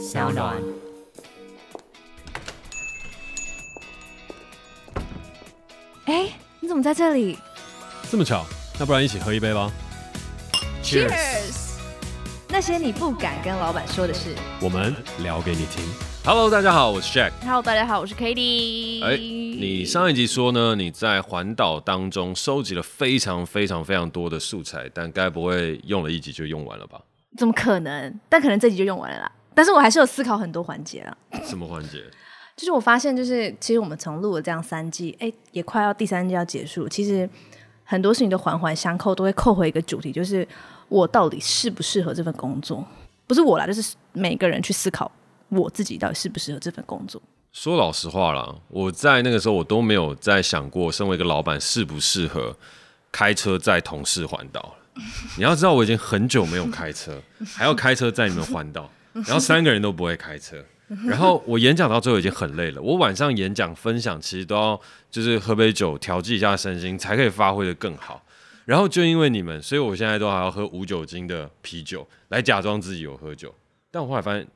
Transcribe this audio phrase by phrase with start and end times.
[0.00, 0.56] 小暖。
[6.06, 7.36] 哎，你怎么在这里？
[8.10, 8.46] 这么巧，
[8.78, 9.70] 那不然一起喝一杯吧。
[10.82, 11.76] Cheers！
[12.48, 15.84] 那些你不敢跟老板说的事，我们聊给你听。
[16.24, 17.32] Hello，大家好，我是 Jack。
[17.42, 19.04] Hello，大家好，我是 Cady。
[19.04, 26.98] 哎，你上一集说呢，你在环岛当中收集了非常非常非常多的素材，但该不会用了一集就用完了吧？
[27.36, 28.18] 怎么可能？
[28.30, 29.30] 但可能这集就用完了啦。
[29.60, 31.14] 但是我还是有思考很多环节啊。
[31.44, 32.02] 什么环节？
[32.56, 36.88] 就是我发现，就是其实我们从录了这样三季，哎，也快要第三季要结束。
[36.88, 37.28] 其实
[37.84, 40.48] 很多事情都环环相扣，都会扣回一个主题，就是
[40.88, 42.82] 我到底适不适合这份工作？
[43.26, 45.12] 不是我啦，就是每个人去思考
[45.50, 47.20] 我自己到底适不适合这份工作。
[47.52, 52.56] 说老实话啦，我在那个时候我都没有在想过，身为一个老板适不适合
[53.12, 54.74] 开车载同事环岛。
[55.36, 60.64] 你要知道，我已经很久没有开车，还要开车载你们环岛，然后三个人都不会开车。
[61.06, 64.80] 然后我演讲到最后已经很累了，我晚上演讲分享其实都要
[65.10, 68.24] 就是喝杯酒调剂一下身心，才可以发挥的更好。
[68.64, 73.54] 然后就因为你们，所以我现在都还要喝无酒精的啤酒来假装自己有喝酒。
[73.90, 74.46] 但我后来发现，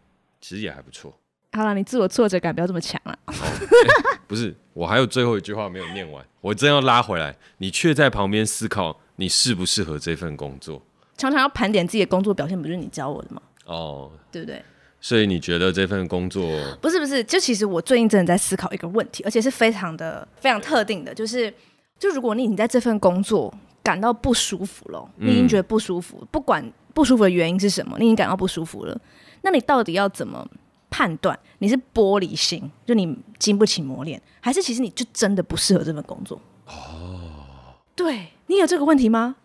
[0.40, 1.16] 其实也还不错。
[1.52, 3.16] 好了，你自我挫折感不要这么强了。
[3.26, 10.82] 哦欸，不是，我还有最后一句话没有念完，我真要拉回来，你却在旁边思考你适不适合这份工作。
[11.16, 13.40] 常常要盘点自己的工作表现，不就是你教我的吗？
[13.66, 14.62] 哦，对不对？
[15.00, 16.48] 所以你觉得这份工作
[16.80, 17.22] 不是不是？
[17.24, 21.52] 就其实我最近真的在思考一个问题，而且是非常的非常特定的，就是
[21.98, 28.98] 就如果你你在这份工作感到不舒服了，你已经觉得不舒服，嗯、不管不舒服的原因是什么，你已经感到不舒服了，
[29.42, 30.46] 那你到底要怎么
[30.88, 36.40] 判断你是玻璃心，就你经不起磨练，还是其实你就真的不适合这份工作？
[36.66, 39.36] 哦，对，你有这个问题吗？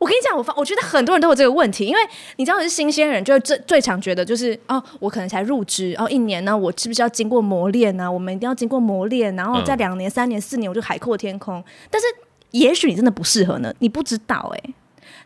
[0.00, 2.00] 我跟你讲，我发我觉得很多人都有这个问题，因为
[2.36, 8.10] 你知道是新鲜人，就会最最常觉得就是哦，我可能才入职，哦，一年呢，我是不是要经过磨练呢？
[8.10, 11.62] 我们一定要经过磨练，然后在两年、三年、四年，我就海阔天空。
[11.90, 12.06] 但是
[12.52, 14.74] 也许你真的不适合呢，你不知道哎。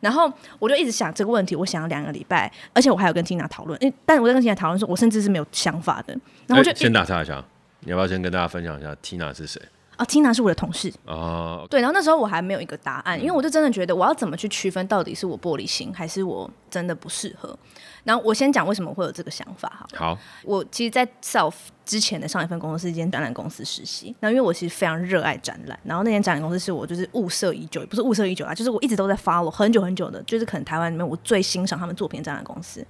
[0.01, 6.13] 然后我就一直想这个问题，我想了两个礼拜，而且我还有跟 Tina 讨论，诶，但我在跟 Tina 讨论说，我甚至是没有想法的。
[6.49, 7.43] 然后我就先打岔一下，
[7.81, 9.63] 你要不要先跟大家分享一下 Tina 是谁？
[9.97, 11.71] 哦，Tina 是我的同事哦，oh.
[11.71, 17.57] 对，然后那时候我还没有一个答案，因为我就真的觉得我要怎么去区分到底是我玻璃心还是我真的不适合。
[18.03, 19.87] 然后我先讲为什么会有这个想法哈。
[19.97, 32.85] 好，我其实，在 Self 之前的上一份工作是一间展览公司实习，那因为我其实非常热爱展览，然后那间展览公司是我就是物色已久，也不是物色已久啊，就是我一直都在 follow 很久很久的，就是可能台湾里面我最欣赏他们作品的展览公司。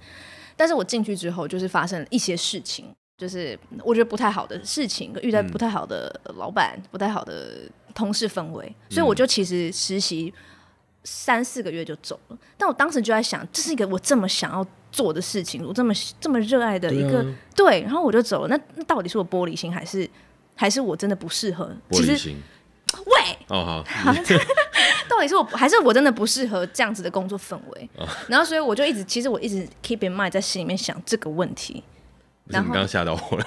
[0.57, 2.85] 但是我进去之后，就是发生了一些事情。
[3.17, 7.61] 就是我觉得不太好的事情，遇到不太好的老板，嗯、不太好的
[7.93, 10.33] 同事氛围，所以我就其实实习
[11.05, 12.37] 三四个月就走了。
[12.57, 17.23] 但我当时就在想，这是一个我这么想要做的事情，我这么这么热爱的一个
[17.55, 18.47] 对，啊、对，然后我就走了。
[18.49, 20.09] 那那到底是我玻璃心，还是
[20.53, 21.71] 还是我真的不适合？
[21.89, 22.35] 玻璃心。
[23.05, 24.13] 喂，哦好，
[25.09, 27.89] 到底是我还是我真的不适合这样子的工作氛围？
[27.97, 31.81] 哦、然后所以我就一直，其实我一直 keep in mind 在心里面想这个问题。
[32.47, 33.45] 然后你刚刚吓到我了，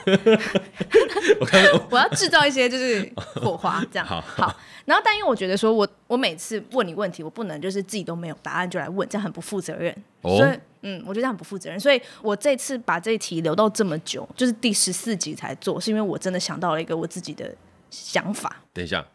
[1.90, 3.08] 我要制造一些就是
[3.40, 4.56] 火花，这样好，好。
[4.84, 9.94] 然后，但因为我觉得说我我每次问你问题，我不能就是自己都没有答案就来问，这样很不负责任。
[10.22, 11.78] 所以，嗯，我觉得很不负责任。
[11.78, 17.54] 所以我这次把这一题留到这么久，就是第十四集才做，是因为我真的想到了一个我自己的
[17.90, 18.56] 想法。
[18.72, 19.06] 等一下，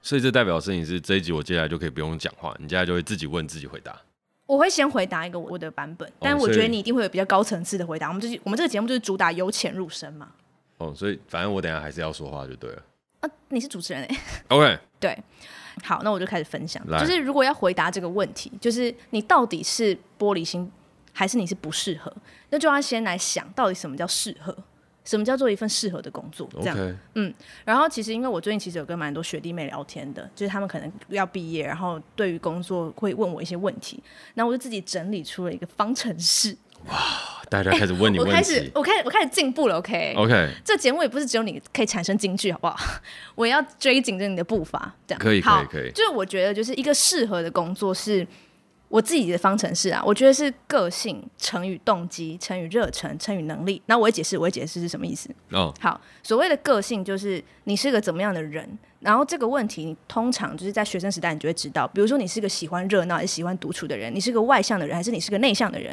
[0.00, 3.94] 所以这代表的事情是这一集我接下来就可以不用讲话，你接下来就会自己问自己回答。
[4.48, 8.08] 我会先回答一个我的版本，但我觉得你一定会有比较高层次的回答。
[8.08, 10.30] 我们就是我们这个节目就是主打由浅入深嘛。
[10.78, 12.82] 哦，所以反正我等下还是要说话就对了。
[13.20, 14.16] 啊，你是主持人哎。
[14.48, 14.78] OK。
[14.98, 15.22] 对，
[15.84, 16.82] 好，那我就开始分享。
[16.98, 20.72] 就是如果要回答这个问题，就是你到底是玻璃心
[21.12, 22.10] 还是你是不适合，
[22.48, 24.56] 那就要先来想到底什么叫适合。
[25.08, 26.46] 什么叫做一份适合的工作？
[26.60, 26.76] 这样.
[27.14, 27.32] 嗯，
[27.64, 34.02] 然后其实因为我最近其实有跟蛮多学弟妹聊天的，就是他们可能要毕业，然后对于工作会问我一些问题，
[34.34, 36.54] 然后我就自己整理出了一个方程式。
[36.88, 36.94] 哇，
[37.48, 39.78] 大家开始问你问题，我开始，我开始，我开始进步了。
[39.78, 40.46] OK，OK，、okay?
[40.46, 40.50] Okay.
[40.62, 42.76] 这节目也不是只有你可以产生金句，好不好？
[43.34, 45.90] 我也要追紧着你的步伐，这样可以，好可以，可以。
[45.92, 48.26] 就是我觉得，就是一个适合的工作是。
[48.88, 53.80] 我自己的方程式啊，我觉得是个性乘以动机乘以热忱乘以能力。
[53.84, 55.28] 那我会解释，我会解释是什么意思。
[55.50, 55.74] 哦，oh.
[55.78, 58.66] 好，所谓的个性就是你是个怎么样的人。
[59.00, 65.90] 然后这个问题，你通常就是在学生时代你就会知道，比如说你是个喜欢热闹还是喜欢独处的人，你是个外向的人还是你是个内向的人。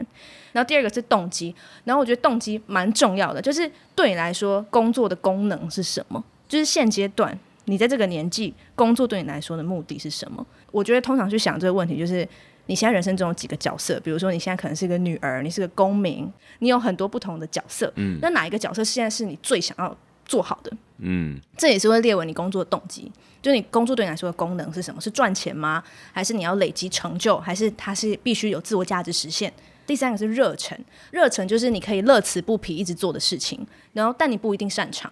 [0.54, 1.54] 然后第二个是动机，
[1.84, 6.24] 然后我觉得动机蛮重要的，就是对你来说工作的功能是什么？
[6.48, 10.44] 就是现阶段你在这个年纪工作对你来说的目的是什么？
[10.72, 12.26] 我觉得通常去想这个问题就是。
[12.68, 17.92] 你现在人生中有几个角色，比如说你现在可能是一个女儿，你是个公民，你有很多不同的角色。
[17.96, 19.96] 嗯，那哪一个角色现在是你最想要
[20.26, 20.72] 做好的？
[20.98, 23.12] 嗯，这也是会列为你工作的动机。
[23.42, 25.00] 就你工作对你来说的功能是什么？
[25.00, 25.84] 是赚钱吗？
[26.12, 27.38] 还是你要累积成就？
[27.40, 29.54] 还是它是必须有自我价值实现？
[29.86, 30.76] 第三个是热忱，
[31.12, 33.64] 热忱就是你可以乐此不疲一直做的事情，
[33.94, 35.12] 然后但你不一定擅长。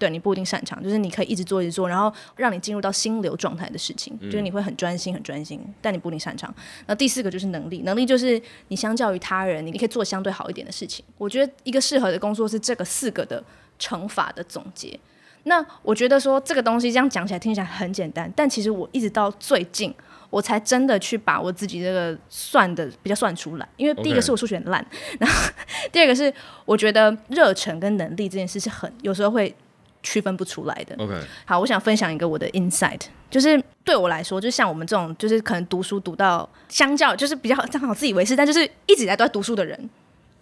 [0.00, 6.52] 对，你不一定擅长，就是你可以一直做一直做，然后让你进入到心流状态的事情，嗯、就是你会很专心很专心，但你不一定擅长。
[6.86, 11.04] 那第四个就是能力，能力就是你相较于他人，你可以做相对好一点的事情。
[11.18, 13.44] 我觉得一个适合的工作是这个四个的
[13.78, 14.98] 乘法的总结。
[15.42, 19.94] 那我觉得说这个东西这样讲起来听起来很简单，但其实我一直到最近
[20.30, 24.86] 我才真的去把我自己这个算的比较算出来，因为第一个是我数学很烂.
[25.18, 25.50] 然后
[25.92, 26.32] 第二个是
[26.64, 29.54] 我觉得热忱跟能力这件事是很有时候会。
[30.02, 30.94] 区分不出来的。
[30.98, 31.14] OK，
[31.44, 33.00] 好，我想分享一个我的 insight，
[33.30, 39.90] 就是对我来说，就像我们这种，就是可能读书读到相较就是比较正好自以为是，但就是一直以来都在读书的人，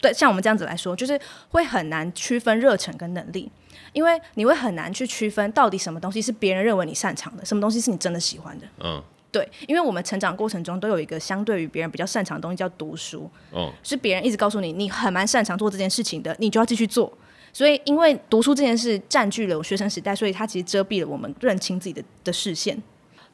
[0.01, 1.19] 对，像我们这样子来说，就是
[1.51, 3.51] 会很难区分热忱跟能力，
[3.93, 8.67] 因为你会很难去区分到底什么东西是别人认为你擅长的，什么东西是你真的喜欢的。
[8.85, 9.03] 嗯，
[9.33, 17.13] 对，因为我们成长过程中都有一个相对于别人比较擅长的东西叫读书，哦，是别人一直告诉你你很蛮擅长做这件事情的，你就要继续做。
[17.53, 22.81] 所以，因为读书这件事占据了我学生时代，所以它其实遮蔽了我们认清自己的的视线。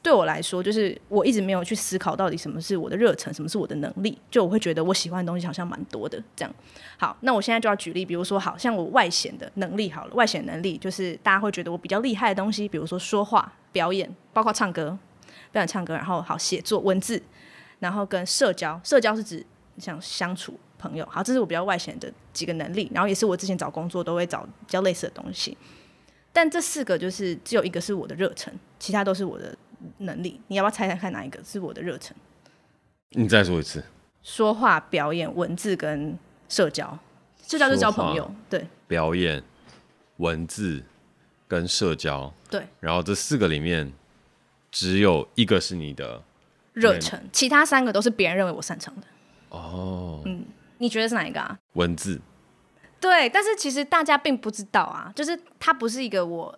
[0.03, 4.19] 对我来说，就是我一直没有去思考到底什么是我的热忱，什么是我的能力。
[4.31, 6.23] 就我会觉得我喜欢的东西好像蛮多的。
[6.37, 6.55] 这样，
[6.99, 14.99] 好，那我现在就要举例，比如说，好像我外显的能力好了，外显能力就是大家会觉得我比较厉害的东西，比如说说话、表演，包括唱歌，
[15.51, 17.23] 表演唱歌，然后好写作文字，
[17.79, 19.47] 然后跟社交，社交是指
[19.79, 20.59] 像相处。
[20.85, 25.57] 朋友，好，这是我比较外显的几个能力，然后也是我之前找工作都会找比较类似的东西。
[26.31, 29.57] 但这四个就是只有一个是我的热忱，其他都是我的
[29.99, 30.39] 能力。
[30.49, 32.15] 你要不要猜猜看哪一个是我的热忱？
[33.11, 33.83] 你再说一次。
[34.23, 36.99] 说话、表演、文字跟社交。
[37.47, 38.67] 社交就交朋友，对。
[38.87, 39.43] 表演、
[40.17, 40.83] 文字
[41.49, 42.67] 跟社交，对。
[42.81, 43.93] 然后这四个里面
[44.71, 46.23] 只有一个是你的
[46.73, 49.07] 热忱，其他三个都是别人认为我擅长的。
[49.51, 50.45] 哦，嗯。
[50.85, 51.59] 你觉得是哪一个啊？
[51.73, 52.21] 文字，
[53.01, 56.55] 对，但是其实大家并不知道啊，就是它不是一个我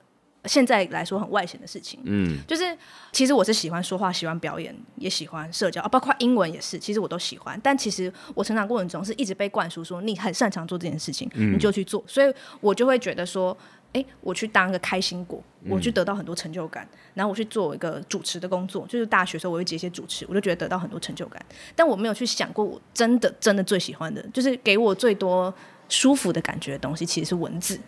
[0.47, 2.01] 现在来说很外显的事情。
[2.03, 2.77] 嗯，就是
[3.13, 7.57] 其实我是喜欢说话，喜欢表演，也喜欢社交啊，包括英文也是，其实我都喜欢。
[7.63, 13.57] 但其实我成长过程中是一直被灌输说你很擅长做这件事情，嗯，你就去做，所以我就会觉得说。
[13.97, 21.43] 哎，我去当个开心果，我去得到很多成就感，嗯、然后我去做一个主持的工作，就是大学时候我会接一些主持，我就觉得得到很多成就感。
[21.75, 25.53] 但我没有去想过，我真的真的最喜欢的，就是给我最多
[25.89, 27.81] 舒服的感觉的东西，其实是文字。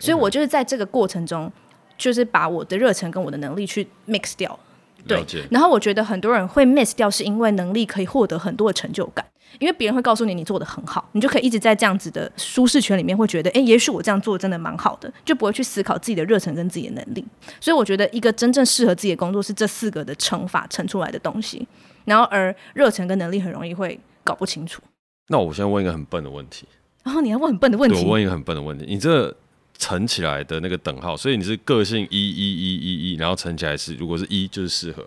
[0.00, 1.50] 所以我就是在这个过程中，
[1.96, 4.58] 就是把我的热忱跟我的能力去 mix 掉。
[5.06, 9.24] 对，然后我觉得很多人会 miss 掉，是因为能力可以获得很多的成就感，
[9.58, 17.24] 因为别人会告诉你你做的很好，你就可以一直在这样子的舒适圈里面，会觉得，哎，也许我这样做真的蛮好的，就不会去思考自己的热忱跟自己的能力。
[17.60, 21.66] 所以我觉得一个真正适合自己的工作是这四个的乘法乘出来的东西，
[22.04, 24.82] 然后而热忱跟能力很容易会搞不清楚。
[25.28, 26.66] 那我先问一个很笨的问题，
[27.02, 29.34] 然后你要问很笨的问题，我问一个很笨的问题，你这。
[29.78, 35.04] 乘起来的那个等号，所以你是个性一一一一一，然后乘起来是，如果是一就是适合，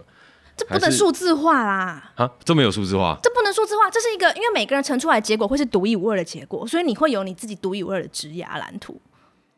[0.58, 2.12] 这不能数字化啦。
[2.16, 9.00] 啊，这没有数字化，这不能数字化，这是一个，因为每个人乘出来的结果会是独一无二的结果，所以你会有你自己独一无二的职涯蓝图，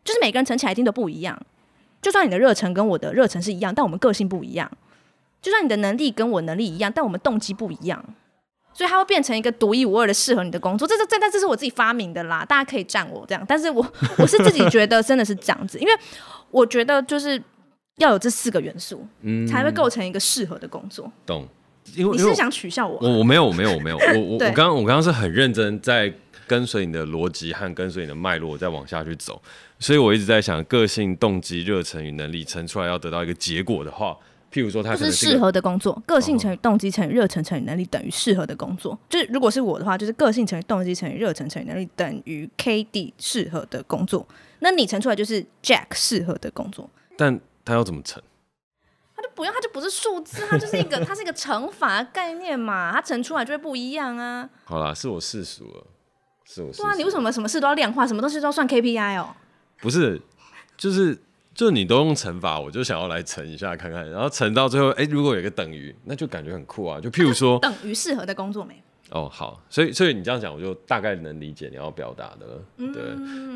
[0.03, 1.39] 就是每个人乘起来一定都不一样，
[2.01, 4.71] 就算你的热忱跟我的热忱是一样，但我们个性不一样，
[5.41, 8.03] 就算你的能力跟我能力一样，但我们动机不一样。
[8.73, 13.83] 所以它会变成一个独一无二的适合你的工作，这是这但这是我自己发明的啦，大家可以赞我这样，但是我
[14.19, 15.93] 我是自己觉得真的是这样子，因为
[16.51, 17.41] 我觉得就是
[17.97, 21.11] 要有这四个元素，嗯，才会构成一个适合的工作。
[21.25, 21.47] 懂？
[21.95, 22.97] 因为你是想取笑我？
[23.01, 26.11] 我我没有我没有我没有我我 我刚刚我刚刚是很认真在
[26.45, 29.41] 跟随你的逻辑和跟随你的脉络再往下去走，
[29.79, 34.17] 所以我一直在想个性、动机、热忱与能力乘出来要得到一个结果的话。
[34.49, 38.97] 譬如说，它是适合的工作，个性乘以动机乘以热忱乘以能力等于适合的工作。
[39.09, 44.25] 就是如果是我的话，就是个性乘以动机乘以热忱乘以能力等于 K D 适合的工作。
[44.59, 46.89] 那你乘出来就是 Jack 适合的工作。
[47.17, 47.37] 但
[47.67, 48.21] 他要怎么乘？
[49.15, 52.91] 他就不用，他就不是数字，他就是一个， 它是一个乘法概念嘛。
[52.91, 54.49] 他乘出来就会不一样啊。
[54.63, 55.87] 好啦，是我世俗了，
[56.45, 56.89] 是我世俗了。
[56.89, 59.35] 对啊，你为什么什么事都要量化，什么东西都要算 K P I 哦？
[59.81, 60.21] 不是，
[60.77, 61.17] 就是。
[61.57, 67.01] 就你都用乘法，我就想要来乘一下看看，然后乘到最后，哎、欸，如果有一个等于，那就感觉很酷啊。
[67.01, 68.79] 就譬如说，等于适合的工作没？
[69.11, 72.61] 哦，好，所以所以你这样讲，我就大概能理解你要表达的了。
[72.77, 73.03] 嗯、对，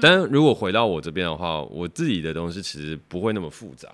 [0.01, 3.89] 但如果回到我这边的话，我自己的东西其实不会那么复杂。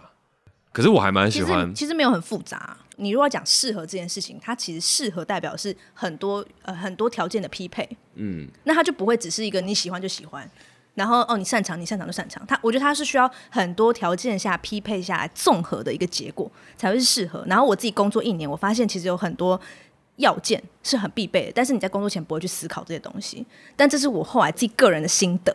[0.71, 2.77] 可是我还蛮喜欢其，其实没有很复杂。
[2.97, 7.87] 你如果讲适合这件事情，它其实适合代表是很多呃很多条件的匹配。
[8.13, 10.47] 嗯，那它就不会只是一个你喜欢就喜欢，
[10.93, 12.45] 然后哦你擅长你擅长就擅长。
[12.45, 17.43] 它我觉得它是需要很多条件下匹配下来综合的一个结果才会是适合。
[17.47, 19.59] 然后我自己工作一年，我发现其实有很多
[20.17, 23.45] 要件是很必备的，但是你在工作前不会去思考这些东西。
[23.75, 25.51] 但这是我后来自己个人的心得，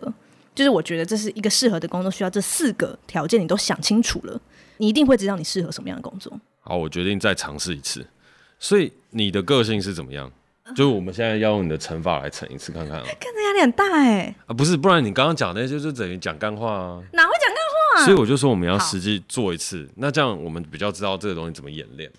[0.55, 4.41] 就是我觉得这是一个适合的工作，需要这四个条件你都想清楚了，
[4.79, 6.33] 你一定会知道你适合什么样的工作。
[6.61, 8.07] 好，我决定再尝试一次。
[8.59, 10.31] 所以你的个性是怎么样？
[10.77, 13.05] 就是我们现在要用你的乘法来乘一次看看啊。
[13.05, 14.37] 看着压力很大哎、欸。
[14.47, 17.03] 啊，不是，不然你刚刚讲那些就等于讲干话啊。
[17.13, 17.57] 哪会讲干
[17.97, 18.05] 话？
[18.05, 22.11] 所以我就说我们要实际做一次，那这样我们比较知道这个东西怎么演练。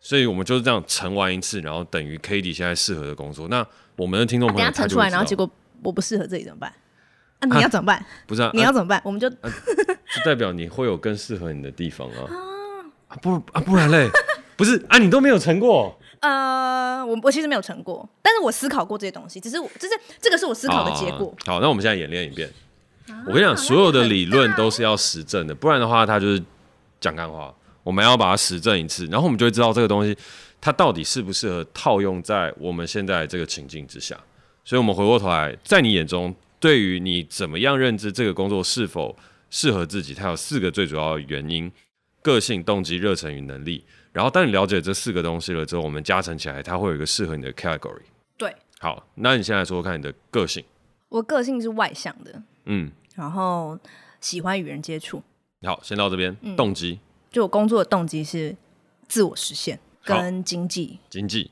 [0.00, 3.48] 所以我们就是这样乘完一次，然后等于 Cady 现在适合的工作。
[3.48, 3.64] 那
[3.96, 5.48] 我们的听众朋友，等下乘出来，然后结果
[5.82, 6.72] 我不适合这里怎么办？
[7.40, 8.04] 啊，你要怎么办？
[8.26, 9.00] 不是啊，你要怎么办？
[9.04, 9.36] 我们就就
[10.24, 12.24] 代表你会有更适合你的地方啊。
[13.08, 14.08] 啊不啊不然嘞。
[14.56, 15.98] 不是啊，你都没有乘过。
[16.20, 21.34] 呃，我我其实没有成过，但是我思考过这些东西，只是我就是这个是我思考的结果。
[21.46, 22.46] 好，好，那我们现在演练一遍。
[23.08, 26.42] 啊、我跟你讲，所有的理论都是要实证的，不然的话，他就是
[27.00, 27.52] 讲干话。
[27.82, 30.16] 我们要把它实证一次，然后我们就会知道这个东西
[30.60, 34.18] 它到底适不适合套用在我们现在这个情境之下。
[34.64, 39.16] 所以，我们回过头来，在你眼中，对于你怎么样认知这个工作是否
[39.48, 41.72] 适合自己，它有四个最主要的原因：
[42.22, 43.84] 个性、动机、热忱与能力。
[44.12, 48.02] 然后，当你了解这四个东西了之后，我们加成起来，它会有一个适合你的 category。
[48.36, 50.62] 对，好，那你先来说说看你的个性。
[51.08, 53.78] 我个性是外向的，嗯，然后
[54.20, 55.22] 喜欢与人接触。
[55.62, 56.36] 好，先到这边。
[56.42, 58.54] 嗯、动机，就我工作的动机是
[59.08, 60.98] 自我实现跟经济。
[61.08, 61.50] 经济，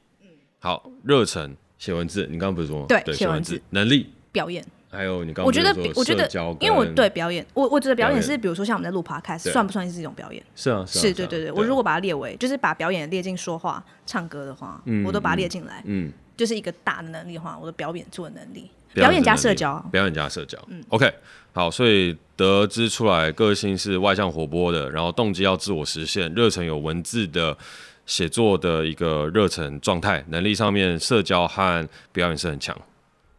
[0.58, 2.26] 好，热忱，写文字。
[2.30, 4.64] 你刚刚不是说对，写文字，能力，表演。
[4.90, 6.26] 还有你刚刚我觉得，我觉得，
[6.61, 10.42] 因为我对表演，我我觉得表演是，比如说像我们在录 podcast，算不算是一种表演？
[10.56, 11.52] 是啊，是，对对对。
[11.52, 21.12] 我如果把它列为，就是把表演列进说话、唱歌的话，我都把它列进来，嗯，就是一个大的能力的话，我的表演做的能力，表演加社交，表演加社交，嗯，OK，
[21.52, 27.59] 好，所以得知出来个性是外向活泼的，然后动机要自我实现，热忱有文字的
[28.07, 32.80] 写作的一个热忱状态，能力上面社交和表演是很强，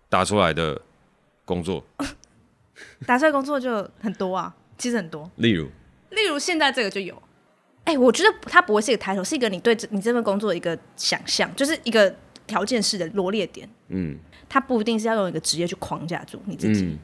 [0.10, 0.80] 打出来的
[1.46, 1.82] 工作。
[3.08, 5.32] 打出来工作就很多啊，其实很多。
[5.38, 5.70] 例如，
[6.10, 7.16] 例如现在这个就有。
[7.86, 12.14] 哎、欸，我觉得它不会是一个抬头，是一个你对你这份工作的一个想象，就是一个
[12.50, 13.70] 条件式的罗列点。
[13.90, 14.18] 嗯，
[14.50, 16.84] 它不一定是要用一个职业去框架住你自己。
[16.84, 16.98] 嗯、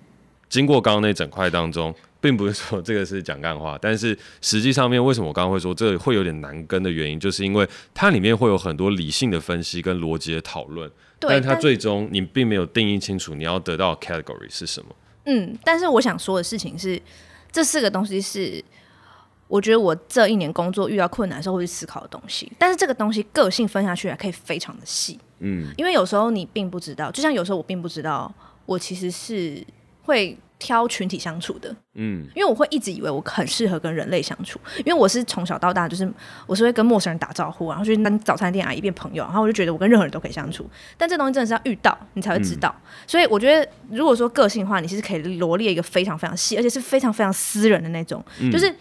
[0.50, 14.96] 经过刚刚那整块当中，并不是说这个是讲干话，但是实际上面为什么我刚刚会说这会有点难跟的原因，就是因为它里面会有很多理性的分析跟逻辑的讨论，对但它最终你并没有定义清楚你要得到 category 是什么。
[15.26, 17.00] 嗯，但是我想说的事情是，
[17.52, 18.64] 这四个东西是
[19.56, 22.52] 我觉得我这一年工作遇到困难的时候会去思考的东西。
[22.60, 28.34] 但是这个东西个性分下去还可以非常的细，嗯，因为有时候你并不知道，就像有时候我并不知道，
[28.66, 29.66] 我其实是
[30.04, 30.38] 会。
[30.58, 36.10] 挑群体相处的，嗯，因为我会一直以为我很适合跟人类相处，因为我是从小到大就是
[36.48, 40.66] 我是会跟陌生人打招呼，然后去跟早餐店阿姨变朋友，然后我就觉得我跟任何人都可以相处。
[40.98, 48.74] 但这东西真的是要遇到你才会知道，嗯、所以我觉得如果说个性的话，你其实可以罗列一个非常非常细，而且是非常非常私人的那种，嗯、就是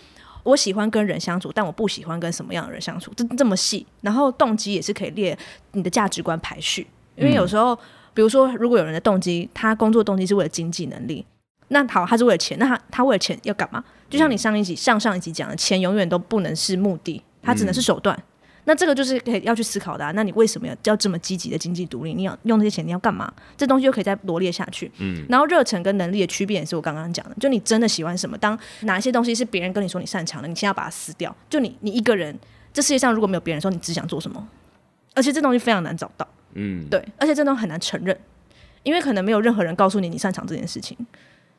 [0.45, 3.85] 我喜欢跟人相处，但我不喜欢跟什么样的人相处，这这么细。
[4.03, 5.37] 然后动机也是可以列
[5.73, 6.87] 你的价值观排序，
[7.17, 7.75] 因为有时候，
[8.15, 11.27] 比如说如果有人的动机，他工作动机是为了经济能力。
[11.69, 13.83] 那好，他是为了钱，那他他为了钱要干嘛？
[14.11, 18.17] 就像你上一集、上上一集讲的，钱永远都不能是目的，它只能是手段。
[18.65, 20.11] 那这个就是可以要去思考的、啊。
[20.13, 22.15] 那你为什么要要这么积极的经济独立？
[22.15, 23.33] 你要用这些钱，你要干嘛？
[23.57, 24.91] 这东西就可以再罗列下去。
[24.99, 28.37] 嗯，然后热忱跟能力的区别也是我刚刚讲的，就你真的喜欢什么？
[28.39, 31.35] 当哪一些东西是别人跟你说你擅长的，你先要把它撕掉。
[31.49, 32.37] 就你你一个人，
[32.73, 34.49] 这世界上如果没有别人说你只想做什么，
[35.15, 36.27] 而且这东西非常难找到。
[36.55, 38.17] 嗯，对，而且这东西很难承认，
[38.83, 40.97] 因为可能没有任何人告诉你你擅长这件事情。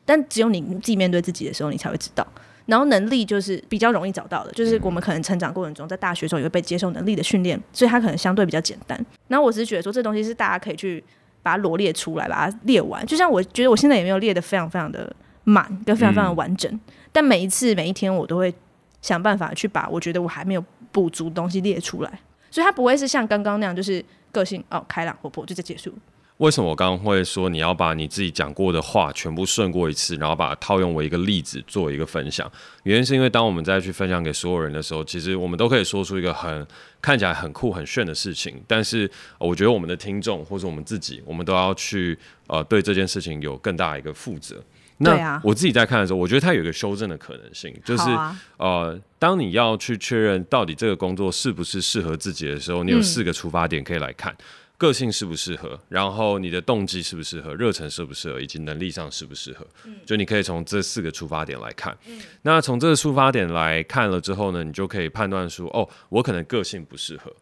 [0.04, 2.26] 但只有你自己面对自己的时候，你才会知道。
[2.66, 9.06] 然后能力就是比较容易找到的，就是我们可能成长过程中，在大学时候也会被接受能力的训练，所以它可能相对比较简单。
[9.28, 11.02] 然后我只是觉得说，这东西是大家可以去
[11.42, 13.06] 把它罗列出来，把它列完。
[13.06, 16.70] 就像我觉得我现在也没有列的非常非常的满，跟非常非常的完整。
[16.72, 16.80] 嗯、
[17.12, 18.52] 但每一次每一天，我都会
[19.00, 22.20] 想办法去把我觉得我还没有补足的东西列出来，
[22.50, 25.92] 所以它不会是像刚刚那样，就是个性哦开朗活泼就这结束。
[26.38, 32.50] 为什么我刚刚会说你要把你自己讲过的话全部顺过一次，然后把它套用为一个例子做一个分享？
[32.82, 36.66] 原因是因为当我们再去分享给所有人的时候，其实我们都可以说出一个很
[37.00, 44.62] 看起来很酷很炫的事情，但是我觉得我们的听众或者我们自己，我们都要去呃对这件事情有更大的一个负责。
[44.98, 54.30] 那我自己在看的时候，我觉得它有一个修正的可能性，就是、啊、呃，当你要去确认到底这个工作是不是适合自己的时候，你有四个出发点可以来看。
[54.32, 54.44] 嗯
[54.78, 61.96] 个性适不适合，然后你的动机适不适合，热忱适不适合，以及能力上适不适合，嗯、就你可以从这四个出发点来看。
[62.06, 67.32] 嗯、那从这个出发点来看了之后呢，你就可以判断说，哦，我可能个性不适合。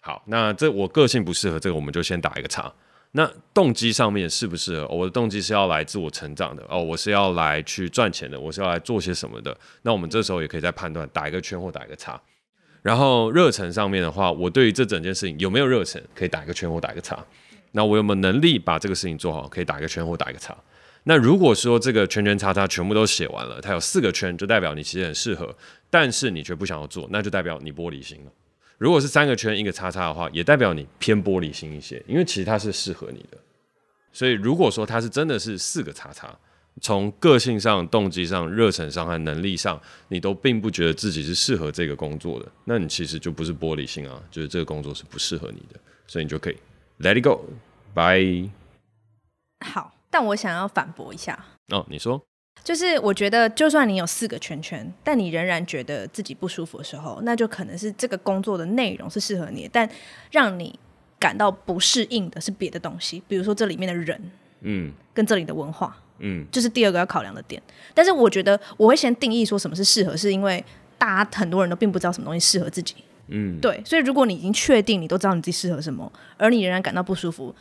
[0.00, 2.72] 好，那这我个性不适合，这个我们就先打一个叉。
[3.16, 4.88] 那动机上面适不适合？
[4.88, 9.56] 我的动机是要来自我成长的，哦，我是要来去赚钱的，我是要来做些什么的。
[9.82, 12.20] 那我们这时候也可以再判断，打一个圈或打一个叉。
[12.84, 17.18] 然后热忱上面的话，我对于这整件事情有没有热忱，可以打一个圈或打一个叉。
[17.72, 20.54] 那我有没有能力把这个事情做好，可以打一个圈或打一个叉。
[21.04, 25.56] 那如果说这个圈圈叉叉全部都写完了，它有四个圈，就代表你其实很适合，
[25.88, 28.30] 但是你却不想要做，那就代表你玻璃心了。
[28.76, 33.38] 如果是三个圈一个叉叉的话，也代表你偏玻璃心一些，因为其实它是适合你的。
[34.12, 36.38] 所以如果说它是真的是四个叉叉。
[36.80, 46.56] 从个性上、动机上、热忱上和能力上，你都并不觉得自己是适合这个工作的，那你其实就不是玻璃心啊，就是这个工作是不适合你的，所以你就可以
[46.98, 48.50] let it go，bye。
[49.64, 51.38] 好，但我想要反驳一下。
[51.68, 52.20] 哦，你说，
[52.62, 59.88] 就是我觉得，就算你有四个圈圈，但你仍然觉得自己不舒服的时候，那就可能是这个工作的内容是适合你的，但
[60.32, 60.78] 让你
[61.20, 65.96] 感到不适应的是别的东西，比如说这里面的人，嗯，跟这里的文化。
[66.18, 67.60] 嗯，就是第二个要考量的点。
[67.92, 70.64] 但是我觉得我会先定义说什么是适合，是因为
[70.96, 72.94] 大家很多人都并不知道什么东西适合自己。
[73.28, 73.82] 嗯，对。
[73.84, 77.54] 所以如果你已经确定你都知道你自己适合什么，而你仍然感到不舒服，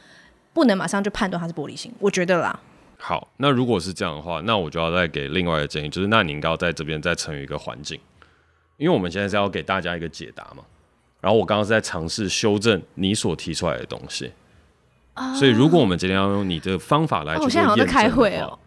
[0.53, 1.91] 不能马上就判断它是玻璃心。
[1.99, 2.59] 我觉得啦。
[2.97, 7.99] 好，那如果是这样的话，那我就要再给另外一个建议，就是那你应该要在这边再成为一个环境，
[8.77, 10.63] 因为我们现在是要给大家一个解答嘛。
[11.19, 14.31] 然后我刚刚是在尝试修正你所提出来的东西。
[15.37, 18.57] 所以，如果我们今天要用你的方法来，我现在好像在开会哦。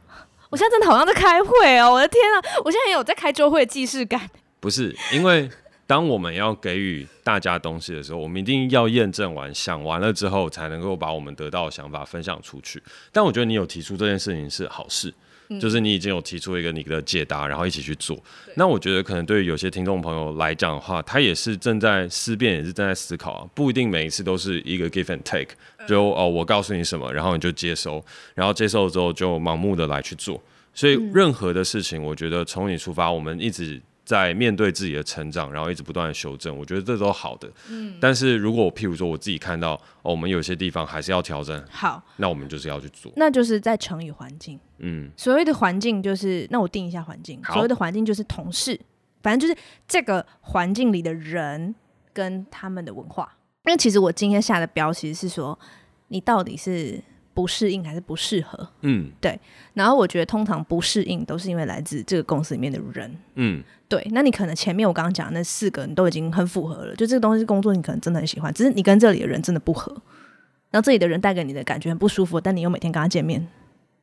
[0.48, 1.92] 我现在真的好像在开会哦。
[1.92, 4.30] 我的天啊，我现在也有在开周会的既视感。
[4.60, 5.50] 不是，因为
[5.88, 12.82] 当我们要给予大家东西的时候，我们一定要验证完、想完了之后，才能够把我们得到的想法分享出去。
[13.12, 15.12] 但我觉得你有提出这件事情是好事。
[15.60, 18.18] 就是你已经有提出一个你的解答，然后一起去做。
[18.54, 25.54] 那我觉得可能对于有些听众朋友来讲的话，他也是正在思辨，也是正在思考啊，不一定每一次都是一个 give and take，
[25.86, 30.42] 就哦，我告诉你什么，然后你就接收，然后接受了之后就盲目的来去做。
[30.74, 33.80] 所以任何的事情，我觉得从你出发，我们一直。
[34.06, 37.50] 在面对自己的成长，然后一直不断的修正，我觉得这都好的。
[37.68, 43.12] 嗯，但是如果我譬如说我自己看到，哦，我们有些地方还是要调整，好，那我们就是要去做。
[43.16, 44.58] 那就是在乘以环境。
[44.78, 47.42] 嗯，所谓的环境就是，那我定一下环境。
[47.46, 48.80] 所谓的环境就是同事，
[49.22, 51.74] 反正就是这个环境里的人
[52.12, 53.36] 跟他们的文化。
[53.64, 55.58] 因为其实我今天下的标其实是说，
[56.08, 57.02] 你到底是。
[57.36, 58.66] 不适应还是不适合？
[58.80, 59.38] 嗯，对。
[59.74, 63.14] 然后我觉得通常不适应都是因为来自这个公司里面的人。
[63.34, 64.02] 嗯，对。
[64.12, 69.92] 那你可能前面我刚刚讲的那四个你都已经很符合了，就这个东西工作你可能真的很喜欢，只是你跟这里的人真的不合。
[70.70, 73.46] 然后这里的人带给你的感觉很不舒服，但你又每天跟他见面，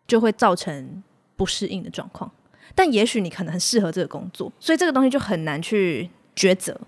[0.05, 1.01] 就会造成
[1.35, 2.31] 不适应的状况。
[2.75, 6.79] 但也许你可能很适合这个工作，所以这个东西就很难去抉择。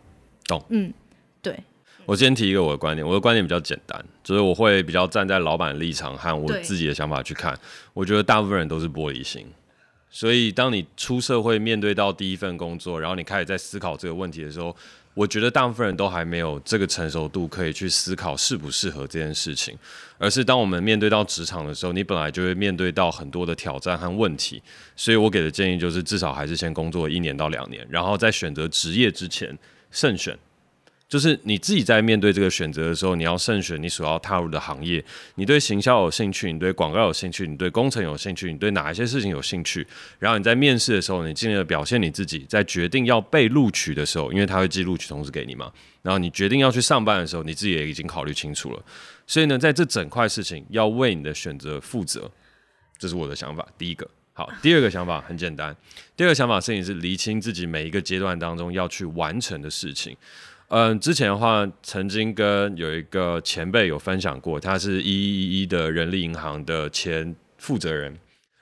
[0.45, 0.63] 懂。
[0.69, 0.93] 嗯，
[1.41, 1.59] 对。
[2.05, 7.57] 我先提一个我的观点，我的观点比较简单，就是我会比较站在老板的立场和我自己的想法去看。
[7.93, 9.45] 我觉得大部分人都是玻璃心，
[10.09, 14.75] 所以当你出社会面对到第一份工作，然后你开始在思考这个问题的时候，
[15.13, 19.77] 我觉得大部分人都还没有这个成熟度可以去思考适不适合这件事情。
[20.17, 24.61] 而是当我们面对到职场的时候，你本来就会面对到很多的挑战和问题，
[24.95, 29.57] 所以我给的建议就是至少还是先工作一年到两年，然后在选择职业之前
[29.91, 30.37] 慎选。
[31.07, 35.03] 就是你自己在面对这个选择的时候，你要慎选你所要踏入的行业。
[35.35, 39.85] 你对行销有兴趣，你对广告有兴趣，你对工程有兴趣，你对哪一些事情有兴趣？
[40.17, 42.39] 然后你在面试的时候，你尽力的表现你自己。
[42.49, 45.71] 在决定要被录取的时候，因为他会寄录取通知给你嘛。
[46.01, 48.83] 然后你决定要去上班的时候，你自己也已经考虑清楚了。
[49.27, 52.29] 所以呢，在这整块事情要为你的选择负责，
[52.97, 53.67] 这是我的想法。
[53.77, 55.75] 第一个，好，第二个想法很简单。
[56.17, 60.17] 第二个想法事情是厘清自己每一个阶段当中要去完成的事情。
[60.69, 68.17] 嗯，之前的话，曾经跟有一个前辈有分享过，他是一一一的人力银行的前负责人。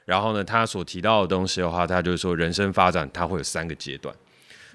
[0.06, 4.14] 然后呢，他所提到的东西的话，他就是说，人生发展它会有三个阶段。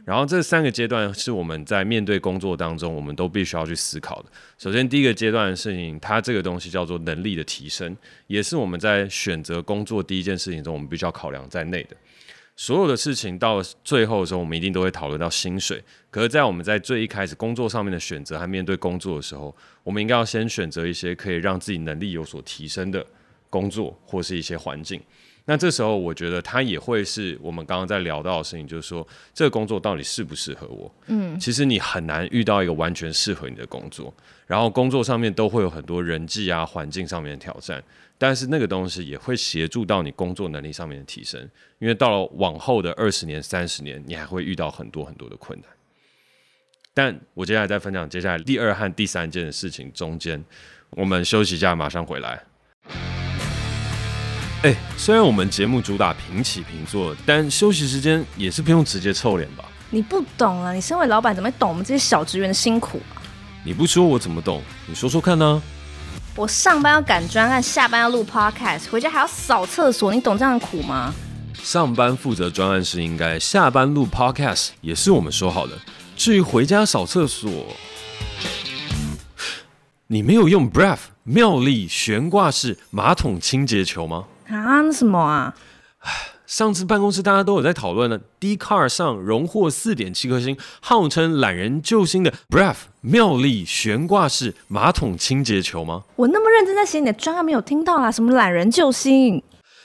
[0.07, 4.31] 然后这三个阶段是我们在面对工作当中，我们都必须要去思考的。
[4.57, 7.95] 首先，第一个阶段的事情，它这个东西叫做能力的提升，
[8.27, 11.97] 也是我们在选择工作第一件事情中，我们必须要考量在内的。
[12.59, 15.81] 所有的事情到了最后的时候，我们一定都会讨论到薪水。
[16.11, 23.07] 可是，在我们在最一开始工作上面的选择和面对工作的时候，我们应该要先选择一些可以让自己能力有所提升的
[23.49, 25.01] 工作或是一些环境。
[25.44, 30.92] 那这时候我觉得它也会是我们刚刚在聊到的事情，就是说这个工作到底适不适合我？
[31.07, 34.12] 嗯，其实你很难遇到一个完全适合你的工作，
[34.49, 37.83] 然后工作上面都会有很多人际啊、环境上面的挑战，
[38.19, 41.41] 但是那个东西也会协助到你工作能力上面的提升，
[41.79, 45.71] 因为到了往后的二十年、三十年，你还会遇到很多很多的困难。
[46.93, 50.45] 但我接下来再分享接下来第二和第三件的事情中间，
[50.91, 52.43] 我们休息一下，马上回来。
[54.63, 59.65] 哎，虽然我们节目主打平起平坐，但休息时间也是不用直接臭脸吧？
[59.91, 60.73] 你不懂啊！
[60.73, 63.23] 你身为老板怎么会懂我们这些小职员的辛苦啊？
[63.65, 64.61] 你不说我怎么懂？
[64.89, 65.63] 你说说看呢？
[66.38, 71.12] 我上班要赶专案，下班要录 podcast，回家还要扫厕所，你懂这样的苦吗？
[71.55, 75.77] 上班负责专案是应该，下班录 podcast 也是我们说好的。
[76.16, 77.51] 至于回家扫厕所，
[80.07, 84.27] 你没有用 Bref 妙力悬挂式马桶清洁球吗？
[84.46, 85.53] 啊，那什么啊？
[86.49, 88.19] 上次办公室大家都有在讨论呢。
[88.41, 96.05] Dcard 上荣获四点七颗星，号称懒人救星的 Bref 妙丽悬挂式马桶清洁球吗？
[96.17, 98.11] 我那么认真在写你的专案，没有听到啦？
[98.11, 99.43] 什么懒人救星？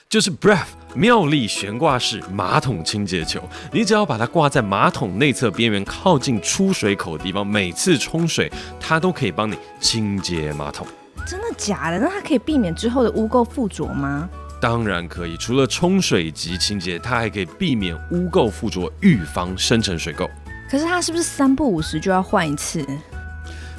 [0.08, 0.64] 就是 Bref
[0.96, 3.42] 妙丽悬挂式马桶清洁球，
[3.74, 8.50] 你只要把它挂在马桶内侧边缘，靠近出水口的地方，每次冲水，
[8.80, 10.88] 它都可以帮你清洁马桶。
[11.28, 12.00] 真的假的？
[12.00, 14.30] 那它可以避免之后的污垢附着吗？
[14.64, 15.36] 当然可以。
[15.36, 20.30] 除了冲水及清洁，它还可以避免污垢附着，预防生成水垢。
[20.72, 22.82] 可是它是不是三不五时就要换一次？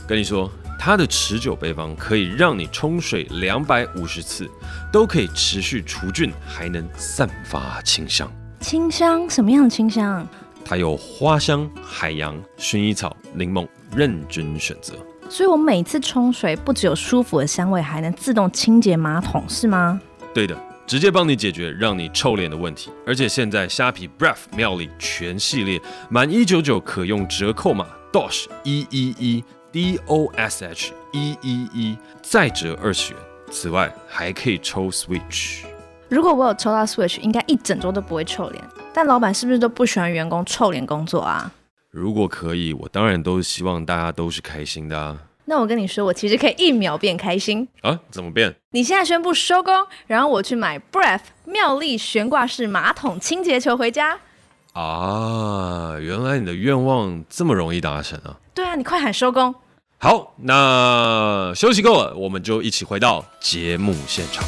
[0.06, 0.52] 跟你说。
[0.76, 4.46] 它的持久配方可以让你冲水两百五十次
[4.92, 8.30] 都可以持续除菌，还能散发清香。
[8.60, 9.30] 清香？
[9.30, 10.28] 什么样的清香？
[10.62, 13.66] 它有花香、海洋、薰衣草、柠檬，
[13.96, 14.92] 任君选择。
[15.30, 19.98] 所以我每次冲水不只有舒服的香味，还能自动清洁马桶，是吗？
[20.34, 20.54] 对的，
[20.86, 22.90] 直接帮你解决让你臭脸的问题。
[23.06, 29.44] 而且现在虾皮 Bref 妙力全系列满一九九可用折扣码 DOSH 一一一。
[29.74, 33.20] D O S H 一一一，再折二十元。
[33.50, 35.64] 此外，还可以抽 Switch。
[36.08, 38.62] 如果我有抽到 Switch，应该一整周都不会臭脸。
[38.92, 41.50] 但老板是不是都不喜欢员工臭脸工作啊？
[41.90, 45.18] 如果可以，我当然都是希望大家都是开心的啊。
[45.46, 48.00] 那我跟你说，我其实可以一秒变开心啊？
[48.10, 48.54] 怎么变？
[48.70, 54.18] 你现在宣布收工，然后我去买 Bref 妙丽悬挂式马桶清洁球回家。
[54.72, 58.36] 啊，原来你的愿望这么容易达成啊？
[58.54, 59.54] 对啊，你快喊收工。
[59.98, 64.42] 好，那休息够了，我们就一起回到节目现场。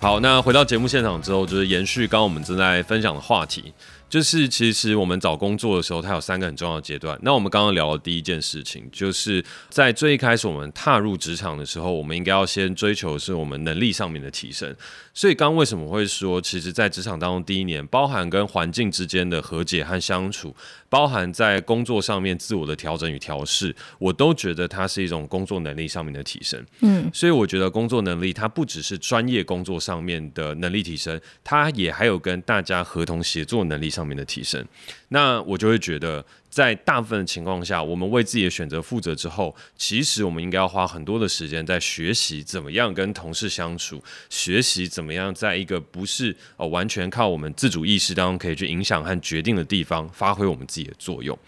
[0.00, 3.72] 好，那回到节目现场之后，就是延续刚刚我们正在分享的话题。
[4.12, 7.18] 就是其实我们找工作的时候，它有三个很重要的阶段。
[7.22, 14.76] 那我们刚刚聊的第一件事情，就是在最一开始我们踏入职场的时候，我们应该要先追求的是我们能力上面的提升。
[15.14, 20.54] 所以刚刚为什么会说，其实，在职场当中第一年，包含跟环境之间的和解和相处，
[20.90, 26.62] 包含在工作上面自我的调整与调试，我都觉得它是一种工作能力上面的提升。
[26.80, 34.66] 嗯，所以我觉得工作能力它不只是专业工作上面的能力提升，它也还有跟大家合同协作能力上上面的提升。
[35.08, 51.38] 那我就会觉得，在大部分的情况下，我们为自己的选择负责之后，其实我们应该要花很多的时间在学习怎么样跟同事相处，学习怎么样在一个不是呃完全靠我们自主意识当中可以去影响和决定的地方，发挥我们自己的作用。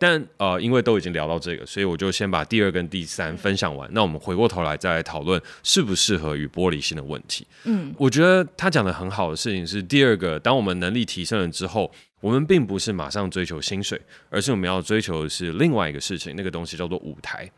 [0.00, 3.86] 但呃，因为都已经聊到这个，所以我就先把第二跟第三分享完。
[3.92, 7.46] 那我们回过头来再来讨论适不适合与玻璃心的问题。
[7.64, 17.50] 嗯，我觉得他讲的很好的事情是，第二个，当我们能力提升了之后，我们并不是马上追求薪水，而是我们要追求的是另外一个事情，那个东西叫做舞台。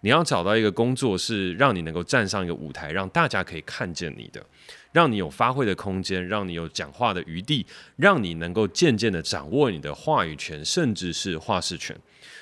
[0.00, 4.44] 你要找到一个工作，是让你能够站上一个舞台，让大家可以看见你的。
[4.92, 11.94] 让你有发挥的空间，让你有讲话的余地，让你能够渐渐的掌握你的话语权，甚至是话事权。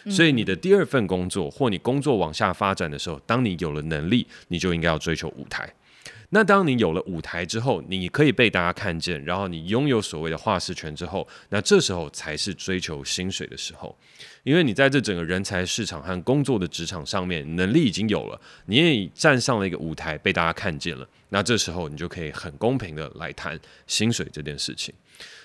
[0.08, 5.68] 所以，你的第二份工作或你工作往下发展的时候，当你有了能力，你就应该要追求舞台。
[6.30, 13.96] 那当你有了舞台之后，你可以被大家看见，然后你拥有所谓的话事权之后，那这时候才是追求薪水的时候。
[14.42, 21.08] 因为你在这整个人才市场和工作的职场上面，能力已经有了，你也站上了一个舞台，被大家看见了。
[21.28, 24.94] 那这时候你就可以很公平的来谈薪水这件事情。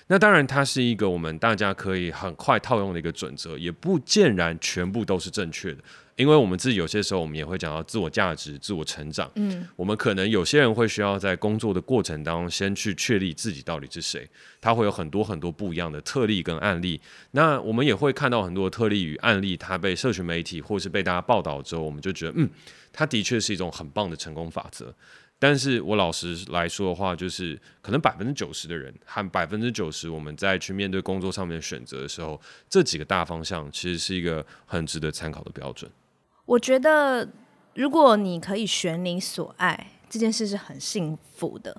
[0.08, 5.78] 那当然，它是一个我们大家可以很快套用的一个准则，也不见然全部都是正确的。
[6.16, 9.30] 因为我们自己有些时候，我们也会讲到自我价值、自我成长。
[9.36, 14.28] 嗯，我们可能有些人会需要在工作的过程当中，先去确立自己到底是谁。
[14.60, 17.00] 他会有很多很多不一样的特例跟案例。
[17.30, 22.50] 那我们也会看到很多特例与案例，它被社群媒体或是被大家报道之后，我们就觉得，嗯，
[22.92, 24.94] 它的确是一种很棒的成功法则。
[25.42, 35.90] 但是我老实来说的话，就是可能百分之九十的人和百分之九十我们在去面对工作上面选择的时候，这几个大方向其实是一个很值得参考的标准。
[36.46, 37.28] 我觉得，
[37.74, 41.76] 如果你可以选你所爱，这件事是很幸福的。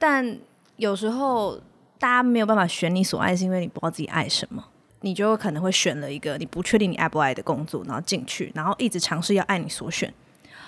[0.00, 0.36] 但
[0.74, 1.62] 有时候，
[2.00, 4.64] 大家没有办法选你所爱，是因为你不知道自己爱什么，
[5.02, 10.12] 你就可能会选了一个你不确定你爱不爱的工作，然后进去，然后一直尝试要爱你所选。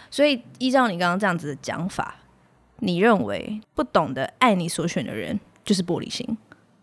[0.08, 2.14] 所以，依照你刚刚这样子的讲法，
[2.80, 6.38] 你认为不懂得爱你所选的人就是玻璃心，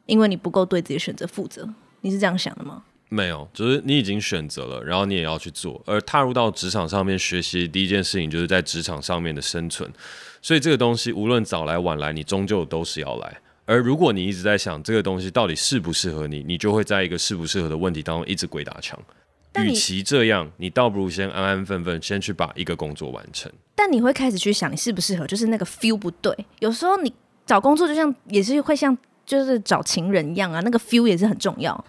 [0.06, 1.68] 因为你不够对自己选择负责。
[2.02, 2.84] 你是这样想的吗？
[3.10, 5.82] 没有，就是你已经选择了，然后你也要去做。
[5.86, 9.90] 而踏入到职场上面学习，第一件事情就是在职场上面的生存。
[10.42, 13.38] 所以这个东西无论早来晚来，你终究都是要来。
[13.66, 19.00] 而如果你一直在想这个东西到底适不适合你，你就会在一个适不适合的问题当中一直鬼打墙。
[19.64, 23.52] 与其这样，你倒不如先安安分分先去把一个工作完成。
[23.76, 26.36] 但你会开始去想你适不适合，就是那个 feel 不对。
[26.60, 27.14] 有时候你
[27.46, 31.86] 找工作就像也是会像就是找情人一样啊，那个 feel 也是很重要。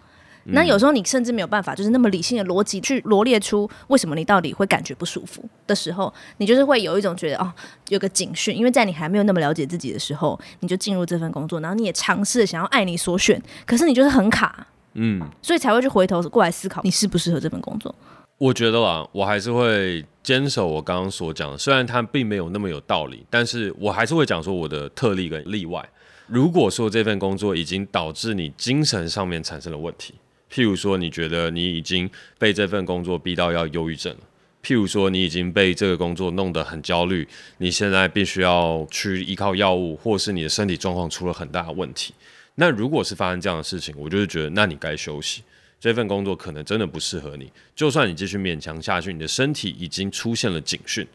[0.51, 7.53] 那有时候你甚至没有办法，就是那么理性的逻辑去罗列出为什么你到底会感觉不舒服的时候，你就是会有一种觉得哦，
[7.89, 17.95] 有个警讯，因为在你还没有那么了解自己的时候，你就进入这份工作，然后你也尝试想要爱你所选，可是你就是很卡，嗯，所以才会去回头过来思考你适不适合这份工作。
[18.39, 25.89] 我觉得啦，我还是会坚守我刚刚所讲的，虽然它并没有那么有道理，但是我还是会讲说我的特例跟例外。
[26.27, 30.15] 如果说这份工作已经导致你精神上面产生了问题。
[30.49, 34.21] 譬如说，你觉得你已经被这份工作逼到要忧郁症了；
[34.63, 37.27] 譬如说，你已经被这个工作弄得很焦虑，
[37.59, 42.15] 你现在必须要去依靠药物，或是你的身体状况出了很大的问题。
[42.57, 45.43] 那如果是发生这样的事情，我就是觉得，那你该休息。
[45.79, 47.51] 这份工作可能真的不适合你。
[47.75, 51.07] 就算你继续勉强下去，你的身体已经出现了警讯。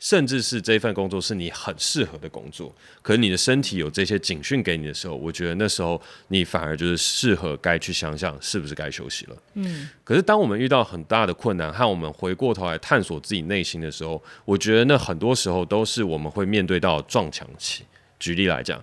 [0.00, 9.36] 甚至是这份工作是你很适合的工作，可是你的身体有这些警讯给你的时候，我觉得那时候你反而就是适合该去想想是不是该休息了。
[9.56, 17.84] 嗯，可是当我们遇到很大的困难，和我们回过头来探索自己内心的时候，我觉得那很多时候都是我们会面对到撞墙期。
[18.18, 18.82] 举例来讲，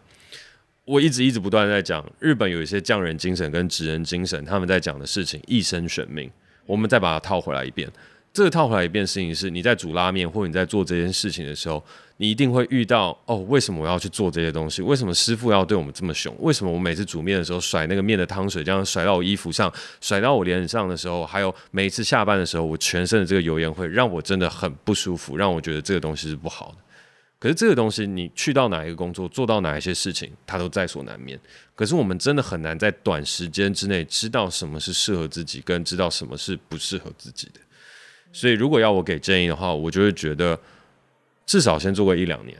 [0.88, 6.32] 我一直一直不断在讲，日本有一些匠人精神跟职人精神，他们在讲的事情一生悬命，
[6.66, 7.92] 我们再把它套回来一遍。
[8.32, 11.84] 这个套回来一遍事情是，你在煮拉面或者你在做这件事情的时候，
[12.16, 14.82] 你一定会遇到哦，为什么我要去做这些东西？
[14.82, 16.34] 为什么师傅要对我们这么凶？
[16.40, 19.70] 为什么我每次煮面的时候甩那个面的汤水，这样甩到我衣服上，
[20.00, 26.78] 甩到我脸上的时候，还有每次下班的时候，我全身的这个油烟会让我真的很不舒服，让我觉得这个东西是不好的。
[27.40, 31.40] 可是这个东西，你去到哪一个工作，做到哪一些事情，它都在所难免。
[31.76, 37.60] 可是我们真的很难在短时间之内知道什么是适合自己，跟知道什么是不适合自己的。
[38.34, 40.60] 所以，如果要我给建议的话，我就会觉得
[41.46, 42.58] 至少先做个一两年。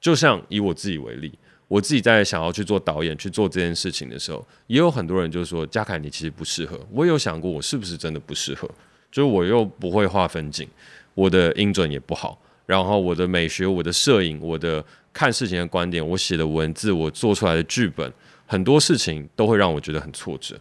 [0.00, 8.68] 就像以我自己为例，我自己在想要去做导演、去做这件事情的时候，也有很多人就说：“嘉凯，你其实不适合。”我有想过，我是不是真的不适合？
[9.10, 10.68] 就是我又不会画分镜，
[11.14, 18.12] 我的音准也不好，然后我的美学、我的摄影、我的看事情的观点、我写的文字、我做出来的剧本，
[18.44, 20.54] 很多事情都会让我觉得很挫折。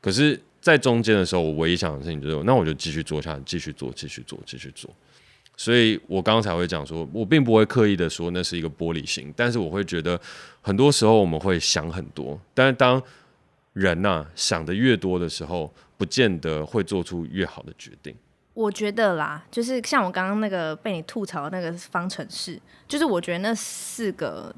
[0.00, 4.90] 可是，在中间的时候，我唯一想的事情就是，那我就继续做下去，继续做，继续做，继续做。
[5.56, 10.20] 所以我刚才会讲说，我并不会刻意的说那是一个玻璃心，但是我会觉得，
[10.60, 13.00] 很多时候我们会想很多，但是当
[13.72, 18.12] 人呐、想的越多的时候，不见得会做出越好的决定。
[18.56, 24.52] 我觉得啦，就是像我刚刚那个被你吐槽的那个方程式，就是我觉得那四个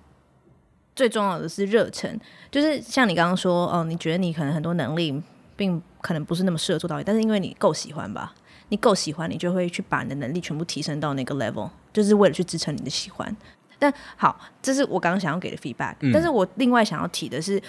[0.96, 2.18] 最重要的是热忱，
[2.50, 5.22] 就是像你刚刚说，哦，你觉得你可能很多能力。
[5.58, 8.32] 并可能不是那么适合做导演，但是因为你够喜欢吧，
[8.68, 13.36] 你够喜欢，你就会去把你的能力全部提升到那个 level，就是为了去支撑你的喜欢。
[13.76, 15.96] 但好，这是我刚刚想要给的 feedback。
[15.98, 16.12] 嗯。
[16.12, 17.60] 但是我另外想要提的是，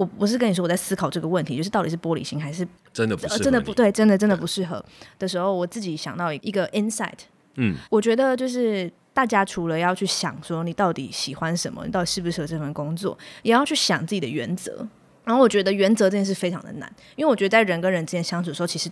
[0.00, 4.82] 我不是跟你说我在思考这个问题，就是到底是玻璃心还是真的不适合，真的不对，真的真的不适合
[5.18, 7.18] 的时候，我自己想到一个 insight。
[7.56, 14.88] 嗯，我觉得就是大家除了要去想说你到底喜欢什么，你到底适不适合这份工作，也要去想自己的原则。
[15.22, 18.90] 然后我觉得原则这件事非常的难，因为我觉得在人跟人之间相处的时候，其实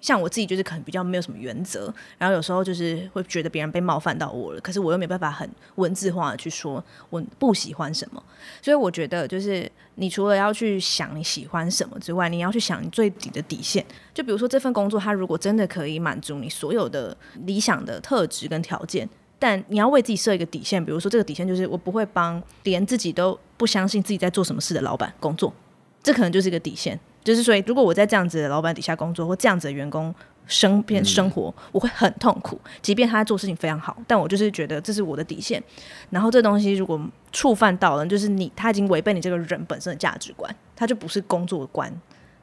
[0.00, 8.22] 像我自己就是可能比较没有什么原则，然后有时候就是会觉得别人被冒犯到我了，可是我又没办法很文字化的去说我不喜欢什么，
[8.62, 13.84] 所以我觉得就是你除了要去想你喜欢什么之外，你要去想你最底的底线。
[14.14, 25.52] 就比如说这份工作，它如果真的可以满足你所有的理想的特质跟条件，但你要为自己设一个底线，比如说这个底线就是我不会帮连自己都不相信自己在做什么事的老板工作，
[26.02, 26.98] 这可能就是一个底线。
[27.26, 30.14] 就是说，如果我在这样子的老板底下工作，或这样子的员工
[30.46, 32.56] 身边生活，我会很痛苦。
[32.80, 35.60] 即便他做事情非常好，但我就是觉得这是我的底线。
[36.10, 37.00] 然后这东西如果
[37.32, 41.92] 触犯到了，就是你他已经违背你这个人本身的价值观，他就不是工作观。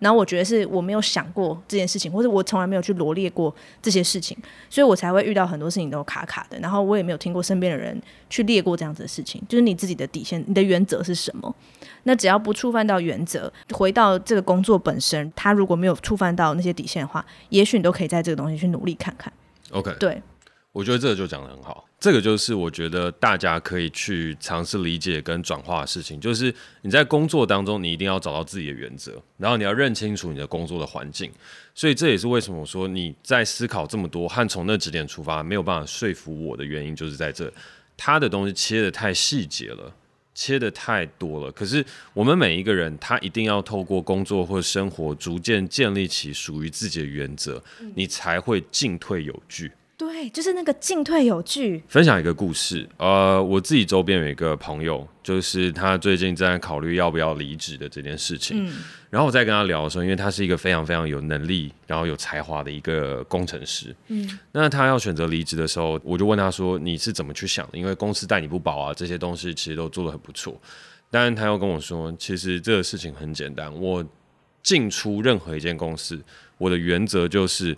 [0.03, 4.37] 然后我觉得是我没有想过这件事情，或者我从来没有去罗列过这些事情，
[4.69, 6.59] 所以我才会遇到很多事情都卡卡的。
[6.59, 11.55] 然后我也没有听过身边的人去列过这样子的事情，就是你自己的底线，你的原则是什么？
[12.03, 19.31] 那只要不触犯到原则，回到这个工作本身，他如果没有触犯到那些底线的话，也许你都可以在这个东西去努力看看。
[19.71, 20.21] OK，对。
[20.73, 31.31] 我觉得这个就讲的很好，这个就是我觉得大家可以去尝试理解跟转化的事情，就是你在工作当中，你一定要找到自己的原则，然后你要认清楚你的工作的环境。
[31.75, 37.53] 所以这也是为什么我说你在思考这么多和从那几点出发没有办法说服我的原因，就是在这，
[37.95, 39.93] 他的东西切的太细节了，
[40.33, 41.51] 切的太多了。
[41.51, 49.71] 可是我们每一个人，他一定要透过工作或生活，逐渐建立起属于自己的原则，你才会进退有据。
[50.23, 51.83] 对，就是那个进退有据。
[51.89, 58.65] 分享一个故事，呃，我自己周边有一个朋友，就是他最近正在考虑要不要离职的这件事情。
[58.65, 58.73] 嗯，
[59.09, 63.93] 然后我在跟他聊的时候，因为他是一个非常非常有能力，然后有才华的一个工程师。
[64.07, 67.77] 嗯，那他要选择离职的时候，我就问他说：“你是怎么去想的？
[67.77, 70.57] 因为公司待你不薄啊，这些东西其实都做得很不错。”
[71.12, 74.01] 但他又跟我说：“其实这个事情很简单，我
[74.62, 76.17] 进出任何一间公司，
[76.57, 77.75] 我的原则就是。”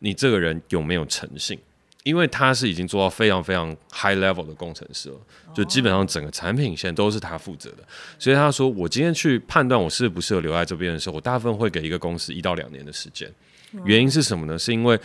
[0.00, 1.58] 你这个人有没有诚信？
[2.04, 5.16] 因为他是已经做到非常非常 high level 的工程师了，
[5.54, 7.78] 就基本上整个产品线都是他负责的。
[8.18, 13.28] 所以他说，我今天去判断我适不适合留在这边的时候，我大部分会给一个公司一到两年的时间。
[13.84, 14.58] 原因是什么呢？
[14.58, 14.98] 是因为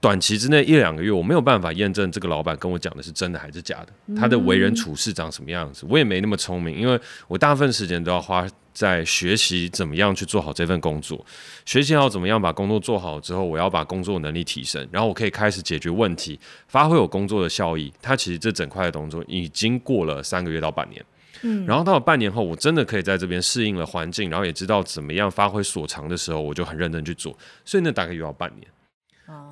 [0.00, 8.46] 短期之内一两个月，我没有办法验证这个老板跟我讲的是真的还是假的，他的为人处事长什么样子，我也没那么聪明，因为我大部分时间都要花。
[8.72, 11.24] 在学习怎么样去做好这份工作，
[11.64, 17.92] 学习好怎么样把工作做好之后，我要把工作能力提升，然后我可以开始解决问题，发挥我工作的效益。
[18.00, 21.04] 它其实这整块的动作已经过了三个月到半年，
[21.42, 27.36] 嗯，然后到了半年后，我真的可以在这边适应了环境，然后也知道怎么样发挥所长的时候，我就很认真去做。
[27.64, 28.66] 所以那大概又要半年，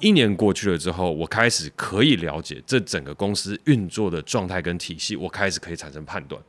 [0.01, 6.43] 一年过去了之后，我开始可以了解这整个公司运作的状态跟体系，我开始可以产生判断。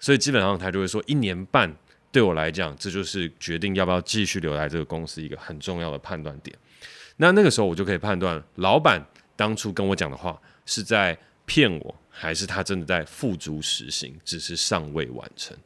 [0.00, 1.74] 所以基本上他就会说一年半。
[2.18, 6.56] 对我来讲，这就是决定要不要继续留在这个公司一个很重要的判断点。
[7.16, 9.00] 那那个时候，我就可以判断，老板
[9.36, 15.56] 当初跟我讲的话是在骗我，还是他真的在付诸实行，只是尚未完成。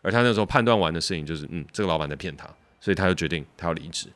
[0.00, 2.48] 而他那时候判断完的事情就是，嗯，这个老板在骗他，
[2.80, 4.06] 所以他就决定他要离职。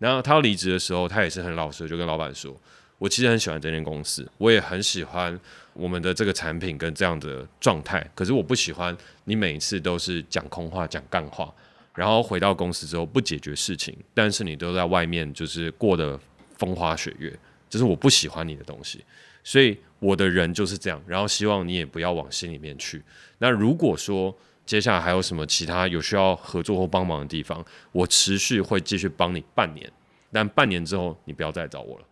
[0.00, 2.60] 然后他要离职的时候，他也是很老实，就跟老板说。
[2.98, 5.38] 我其实很喜欢这间公司，我也很喜欢
[5.72, 8.04] 我们的这个产品跟这样的状态。
[8.14, 11.52] 可是我不喜欢你每一次都是讲空话、讲干话，
[11.94, 16.18] 然后回到公司之后不解决事情，但是你都在外面就是过得
[16.56, 17.32] 风花雪月，
[17.70, 19.04] 这是我不喜欢你的东西。
[19.44, 23.02] 所以我的人就是这样，然后希望你也不要往心里面去。
[23.38, 29.90] 那如果说接下来还有什么其他有需要合作或帮忙的地方，我持续会继续帮你半年，
[30.32, 32.04] 但半年之后你不要再找我了。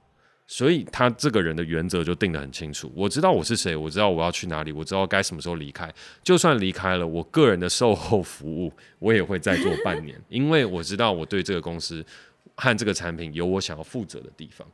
[0.46, 2.92] 所以他这个人的原则就定得很清楚。
[2.94, 5.92] 我知道我是谁，我知道我要去哪里，我知道该什么时候离开。
[6.22, 12.04] 就算离开了，我个人的售后服务我也会再做半年， 因为我知道我对这个公司
[12.54, 14.66] 和这个产品有我想要负责的地方。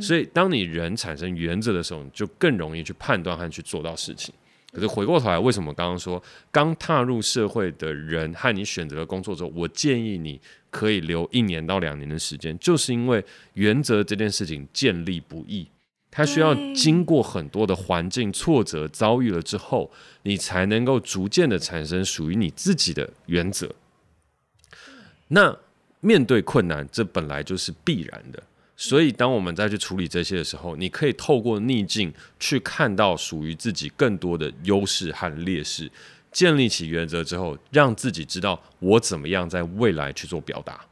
[0.00, 4.34] 所以当你人产生原则的时候，你就更容易去判断和去做到事情。
[4.72, 10.40] 可是回过头来，为什么刚刚说刚踏入社会的人和你选择了工作之后，我建议你
[10.74, 15.68] 可以留一年到两年的时间，就是因为原则这件事情建立不易，
[16.10, 19.88] 它需要经过很多的环境挫折遭遇了之后，
[20.24, 23.72] 你才能够逐渐的产生属于你自己的原则。
[25.28, 25.56] 那
[26.00, 28.42] 面对困难，这本来就是必然的。
[28.76, 35.88] 所以，当我们再去处理这些的时候，你可以透过逆境去看到属于自己更多的优势和劣势，
[36.34, 40.84] 建立起原则之后，让自己知道我怎么样在未来去做表达。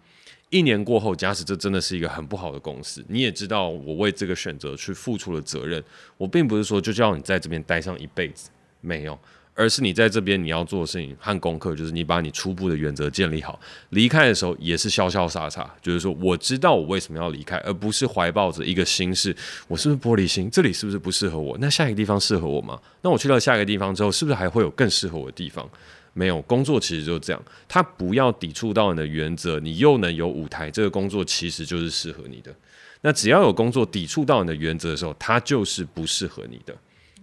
[0.50, 5.82] 一年过后，假使这真的是一个很不好的公司，你也知道我为这个选择去付出了责任。
[6.16, 8.50] 我并不是说就叫你在这边待上一辈子，
[8.80, 9.18] 没有，
[9.54, 13.60] 而是你在这边你要做的事情和功课，就是你把你初步的原则建立好。
[13.90, 19.36] 离开的时候也是潇潇洒洒，就是说我知道我为什么要离开，而不是怀抱着一个心事，
[19.68, 20.50] 我是不是玻璃心？
[20.50, 21.56] 这里是不是不适合我？
[21.60, 22.80] 那下一个地方适合我吗？
[23.02, 25.68] 那我去到下一个地方之后，是不是还会有更适合我的地方？
[26.14, 32.54] 没有，工作其实就是这样，它不要抵触到你的原则，你又能有舞台，这个工作其实就是适合你的。
[33.02, 36.74] 那只要有工作抵触到你的原则的时候，它就是不适合你的。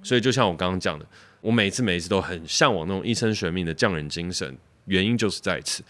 [0.03, 1.05] 所以就像我刚刚讲的。
[1.41, 5.83] 我每次每一次都很向往那种一生悬命的匠人精神，原因就是在此。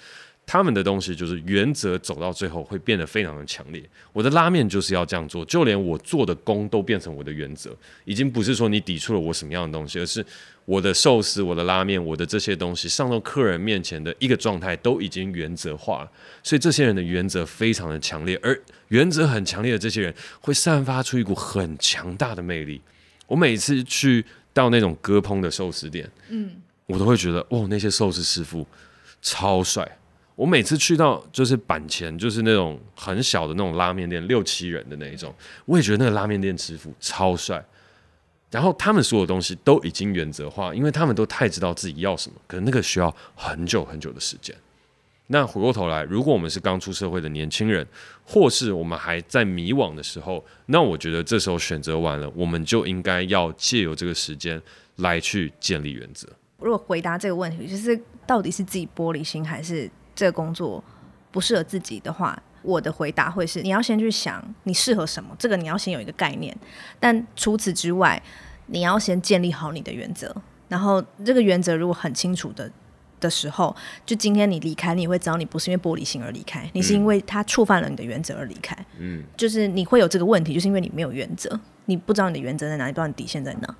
[0.51, 3.87] 他们的东西就是原则，走到最后会变得非常的强烈。
[4.11, 7.69] 我的拉面就是要这样做，就连我做的工都变成我的原则，
[8.03, 10.25] 已经不是说你抵触了我什么样的东西，而是
[10.65, 16.11] 我的寿司、我的拉面、我的这些东西上到客人面前的一个状态都已经原则化了。
[16.41, 22.81] 所以这些人的原则非常的强烈，而原则很强烈的这些人会散发出一股很强大的魅力。
[23.27, 24.25] 我每次去。
[24.53, 26.51] 到那种割烹的寿司店，嗯，
[26.85, 28.65] 我都会觉得哇，那些寿司师傅
[29.21, 29.97] 超帅。
[30.35, 35.33] 我每次去到就是板前，就是那种很小的那种拉面店，六七人的那一种，
[35.65, 37.63] 我也觉得那个拉面店师傅超帅。
[38.49, 44.55] 然后他们所有东西都已经原则化，因为他们都太知道自己要什么，可能那个需要很久很久的时间。
[45.31, 47.85] 那回过头来，如果我们是刚出社会的年轻人，
[48.25, 54.59] 或是我们还在迷惘的时候，那我觉得这时候选择完了，我们就应该要借由这个时间
[54.95, 56.27] 来去建立原则。
[56.57, 60.83] 如果回答这个问题，就是到底是自己玻璃心，还是这个工作
[61.29, 66.57] 不适合自己的话，我的回答会是：你要先去想你适合什么，这个你要先有一个概念。
[66.99, 68.19] 但除此之外，
[68.65, 70.35] 你要先建立好你的原则，
[70.67, 72.71] 然后这个原则如果很清楚的。
[73.19, 78.75] 的时候，就今天你离开，你会知道你不是因为玻璃心而离开，你是因为他触犯了你的原则而离开。
[78.97, 83.75] 嗯，就是你会有这个问题，就是因为你没有原则，你不知道你的原则在哪里，不知道你底线在哪。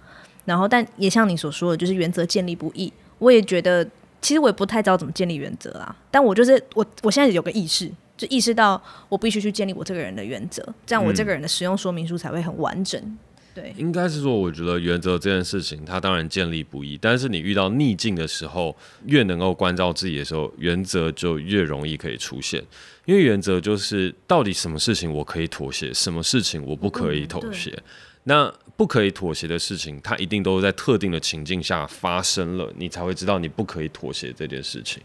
[0.46, 2.92] 然后，但也像你所说的，就是原则建立不易。
[3.20, 3.86] 我也觉得，
[4.22, 5.96] 其实我也不太知道怎么建立原则啊。
[6.10, 13.18] 但我就是我，我现在有个意识，就意识到我必须去建立我这个人的原则，这样我这个人的使用说明书才会很完整。
[13.56, 18.76] 对，应该是说，我觉得原则这件事情，它当然建立不易，但是你遇到逆境的时候，
[19.06, 22.64] 越能够关照自己的时候，原则就越容易可以出现。
[23.06, 27.72] 因为原则就是到底什么事情我可以妥协，什么事情我不可以妥协。
[27.72, 27.84] 嗯、
[28.26, 35.02] 那不可以妥协的事情，它一定都是在特定的情境下发生了，你才会知道你不可以妥协这件事情。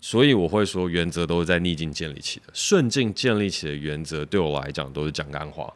[0.00, 5.72] 所以我会说，原则都是在逆境建立起的，顺境建立起的原则，对我来讲都是讲干话。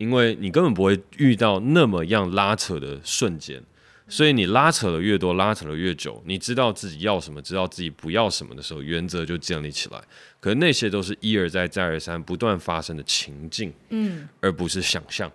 [0.00, 3.62] 因为你根本不会遇到那么样拉扯的瞬间，
[4.08, 10.00] 所以你拉扯的越多，拉扯的越久，你知道自己要什么，知道自己不要什么的时候，原则就建立起来。
[10.40, 15.30] 可是那些都是一而再、再而三不断发生的情境，嗯，而不是想象。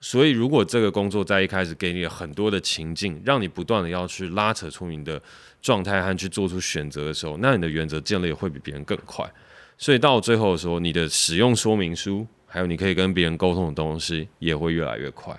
[0.00, 5.20] 所以如果这个工作在一开始给你很多的情境，让你不断的要去拉扯出你的
[5.60, 9.30] 状态和去做出选择的时候，那你的原则建立会比别人更快。
[9.76, 12.26] 所以到最后的时候，你的使用说明书。
[12.52, 15.32] 还有，你可以跟别人沟通的东西也会越来越快，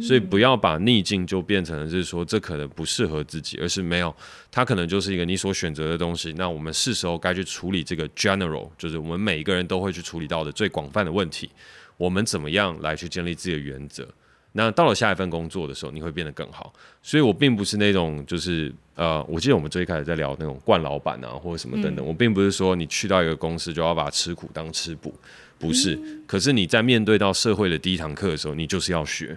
[0.00, 4.14] 所以不要把逆境就变成了就是说这可能不适合自己，而是没有，
[4.52, 6.32] 它可能就是一个你所选择的东西。
[6.34, 11.50] 那我们是时候该去处理这个 general，就是我们每一个人都会去处理到的最广泛的问题。
[11.96, 14.08] 我们怎么样来去建立自己的原则？
[14.56, 16.72] 那到了下一份工作的时候，你会变得更好。
[17.02, 22.06] 所以我并不是那种就是呃，我记得我们最开始在聊那种惯老板啊，或者什么等等。
[22.06, 25.12] 我并不是说你去到一个公司就要把吃苦当吃补。
[25.58, 29.36] 不是，可是你在面对到社会的第一堂课的时候，你就是要学，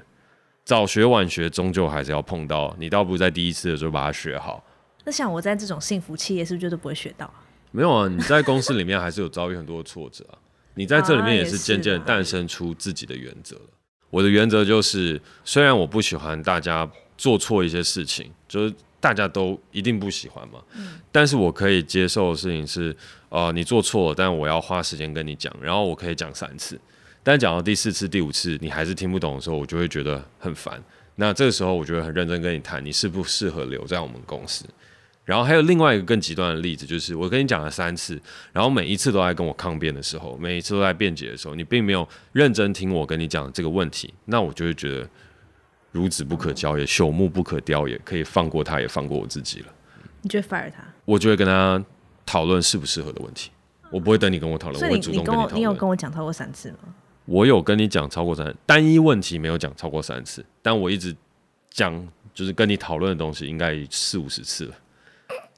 [0.63, 2.75] 早学晚学，终究还是要碰到。
[2.77, 4.63] 你倒不如在第一次的时候把它学好。
[5.03, 7.33] 那像我在这种幸福企业，是不是就都不会学到？
[7.71, 10.37] 没有啊，你在公司里面还是有遭遇很多的挫折啊。
[10.75, 13.63] 你在这里面也是渐渐诞生出自己的原则了。
[14.09, 18.73] 我的原则就是，虽然我不喜欢大家做错一些事情，就是。
[18.99, 22.93] 大家都一定不喜欢嘛，嗯、但是我可以接受的事情是，
[23.29, 26.77] 呃，你做错了，但我要花时间跟你讲，然后我可以讲三次，
[27.21, 30.83] 但讲到第四次、第五次，你还是听不懂的时候，我就会觉得很烦。
[31.15, 34.65] 那这个时候，我就会很认真跟你谈，你适不适合留在我们公司。
[35.27, 38.19] 然后还有另外一个更极端的例子，就是我跟你讲了三次，
[38.51, 45.07] 然后每一次都在跟我抗辩的时候，每一次都在辩解的时候，你并没有认真听我跟你讲这个问题，那我就会觉得。
[45.93, 49.67] 孺子不可教也，朽木不可雕也，可以放过他，也放过我自己了。
[50.21, 50.83] 你就会 fire 他？
[51.05, 51.83] 我就会跟他
[52.23, 53.49] 讨论适不适合的问题。
[53.89, 55.55] 我不会等你跟我讨论，我会主动跟你讨论。
[55.55, 56.79] 你有跟我讲超过三次吗？
[57.25, 61.15] 我有跟你讲超过三，单一问题没有讲超过三次，但我一直
[61.71, 64.75] 讲就是跟你讨论的东西应该四五十次了，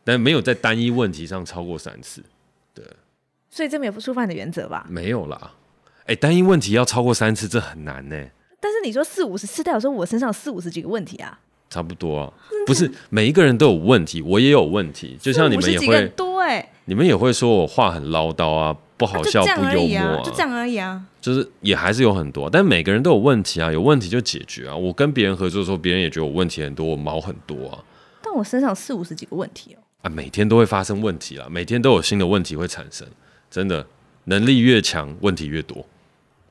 [0.04, 2.24] 但没有在单一问题上超过三次。
[2.74, 2.84] 对，
[3.50, 4.86] 所以这没有触犯你的原则吧？
[4.90, 5.54] 没有啦。
[6.02, 8.16] 哎、欸，单一问题要超过三次，这很难呢。
[8.60, 11.40] 但是你说四五十次，代表说我身上有四五十几个问题啊？
[11.70, 12.34] 差不多啊。
[12.66, 15.18] 不是每一个人都有问题，我也有问题。
[15.22, 21.06] 就像你们也会，对，你们也会说我话很唠叨啊，不好笑，不幽默啊，就这样而已啊。
[21.22, 24.76] 就是也还是有很多，但每个人都有问题啊，有问题就解决啊。
[24.76, 27.84] 我跟别人合作的时候，别人也觉得我问题很多，我毛很多啊。
[28.22, 29.79] 但我身上四五十几个问题哦。
[30.02, 33.08] 啊，每天都会发生问题啦，每天都有新的问题会产生。
[33.52, 33.86] 真的，
[34.26, 35.86] 能力越强，问题越多，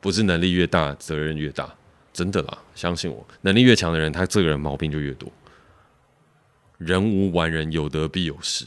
[0.00, 1.74] 不是能力越大，责任越大。
[2.12, 5.30] 真的啦，相信我，能力越强的人，他这个人毛病就越多。
[6.78, 8.64] 人无完人，有得必有失。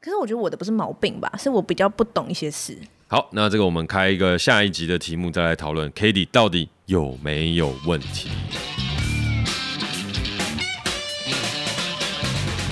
[0.00, 2.76] 可是我觉得我的不是毛病吧，是我比较不懂一些事。
[3.06, 8.30] 好，那这个我们开一个下一集的题目再来讨论，Cady 到底有没有问题？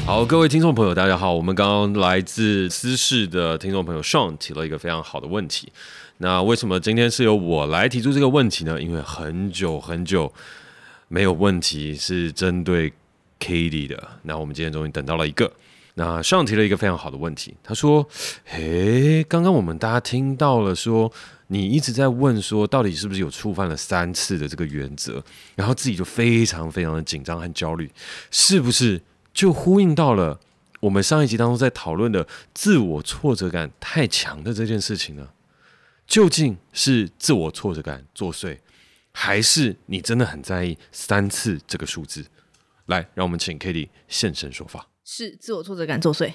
[0.08, 5.70] 好，各位听众朋友，大家好，我们刚刚来自私事的听众朋友 Sean 提了一个非常好的问题。
[6.16, 8.80] 那为什么今天是由我来提出这个问题呢？
[8.80, 10.32] 因为很久很久
[11.08, 12.90] 没有问题是针对。
[13.38, 15.52] Katie 的，那我们今天终于等到了一个。
[15.94, 18.04] 那上提了一个非常好的问题，他说
[18.50, 21.12] ：“诶，刚刚我们大家听到了说，
[21.48, 25.22] 你一直在问说，到底是不是有触犯了三次的这个原则，
[25.54, 27.88] 然后自己就非常非常的紧张和焦虑，
[28.32, 29.00] 是不是
[29.38, 30.40] 就呼应到了
[30.80, 35.28] 我们上一集当中在讨论的自我挫折感太强的这件事情呢？
[36.08, 38.58] 究竟是自我挫折感作祟，
[39.12, 42.26] 还是你真的很在意三次这个数字？”
[42.86, 44.88] 来，让我们请 Cady 现身说法。
[45.04, 46.32] 是自我挫折感作祟。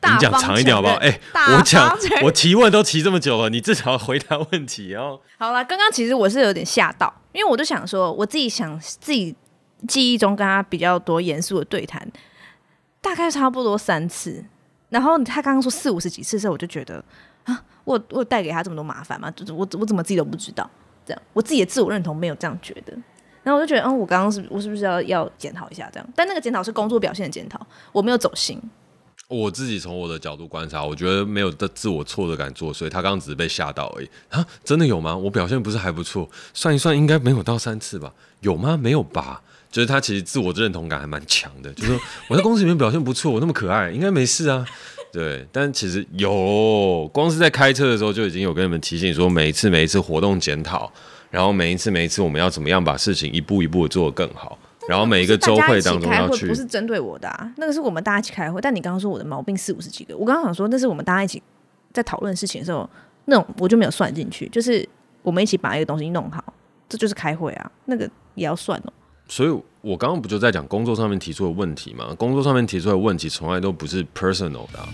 [0.00, 0.94] 你讲长一点好不好？
[0.98, 1.20] 哎、欸，
[1.56, 5.20] 我讲，我提问都提这么久了，你至少要回答问题哦。
[5.36, 9.34] 好了，刚刚其实我是有点吓到，因为我就想说，我自己想自己
[9.86, 12.10] 记忆中跟他比较多严肃的对谈，
[13.00, 14.44] 大概差不多三次。
[14.88, 17.04] 然后他刚刚说四五十几次的时候，我就觉得
[17.44, 19.30] 啊，我我带给他这么多麻烦吗？
[19.32, 20.68] 就是我我怎么自己都不知道？
[21.06, 22.92] 这样，我自己的自我认同没有这样觉得。
[23.42, 26.08] 然后我就觉得，嗯，我刚刚是，我是不是要要检讨一下这样？
[26.14, 28.60] 但那个检讨是工作表现的检讨，我没有走心。
[29.28, 34.46] 我自己从我的角度观察，我觉得没有的自我挫折感作祟，他刚刚只是被吓到而已啊！
[34.64, 35.14] 真的有吗？
[35.14, 38.12] 我表现不是还不错，算一算应该没有到三次吧？
[38.40, 38.74] 有吗？
[38.76, 39.42] 没有吧？
[39.70, 44.66] 就是他其实自我认同感还蛮强的，就是说我在公司里面表现不错，我那么可爱，应该没事啊。
[45.12, 50.90] 对，但其实有，光是在开车的时候就已经有跟你们提醒说，每一次每一次活动检讨。
[51.30, 54.58] 然后每一次每一次我们要怎么样把事情一步一步的做得更好？
[54.88, 58.58] 然后每一个周会当中要去，不是针对我的啊，那个是我们大家一起开会。
[58.62, 61.42] 但你刚刚说我的毛病四五十几个，我刚刚想说那是我们大家一起
[61.92, 62.88] 在讨论事情的时候，
[63.26, 64.48] 那种我就没有算进去。
[64.48, 64.88] 就是
[65.20, 66.42] 我们一起把一个东西弄好，
[66.88, 68.92] 这就是开会啊，那个也要算哦。
[69.28, 69.50] 所以
[69.82, 72.14] 我刚刚不就在讲工作上面提出的问题吗？
[72.18, 74.88] 工作上面提出的问题从来都不是 personal 的啊。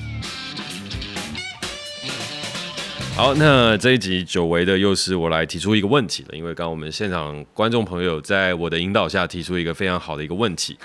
[3.16, 10.76] 好，那这一集久违的又是我来提出一个问题了，因为刚刚我们现场观众朋友在我的引导下提出一个非常好的一个问题。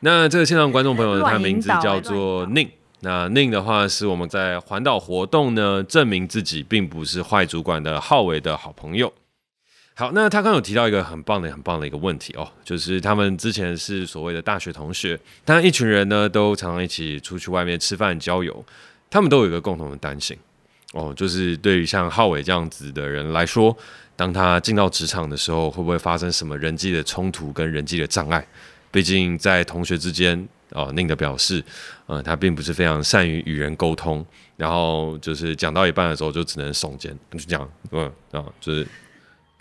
[0.00, 2.70] 那这个现场观众朋友呢，他名字叫做 Ning。
[2.98, 9.12] 那 Ning 的话是我们在环岛活动呢，证明自己并不是坏主管的浩伟的好朋友。
[9.94, 18.64] 好，那他刚有提到一个很棒的、很棒的一个问题哦，就是他们之前是所谓的大学同学，当然一群人呢都常常一起出去外面吃饭郊游，
[19.10, 20.36] 他们都有一个共同的担心。
[20.94, 23.76] 哦，就是对于像浩伟这样子的人来说，
[24.16, 28.46] 当他进到职场的时候，会不会发生什么人际的冲突跟人际的障碍？
[28.90, 31.62] 毕竟在同学之间，哦宁的表示，
[32.06, 34.24] 呃，他并不是非常善于与人沟通，
[34.56, 38.86] 然后就是讲到一半的时候就只能耸肩，就讲，嗯，啊，就是。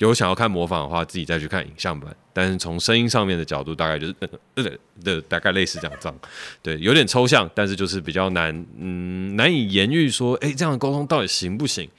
[0.07, 2.15] 有想要看模仿的话，自己再去看影像版。
[2.33, 4.15] 但是从声音上面的角度，大概就是
[4.55, 4.63] 呃
[5.03, 6.19] 的大概类似这样，这样，
[6.63, 11.89] 对，有点抽象，但是就是比较难，嗯，难以言喻说，哎，这样的沟通到底行不行？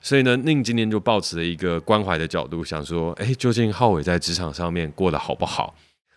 [0.00, 5.74] 所以呢宁今天就抱持了一个关怀的角度，想说，哎，究竟浩伟在职场上面过得好不好？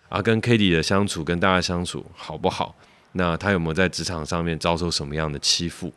[0.09, 2.76] 啊，跟 Cady 的相处，跟大家相处好不好？
[3.13, 5.93] 那他有没有在职场上面遭受什么样的欺负？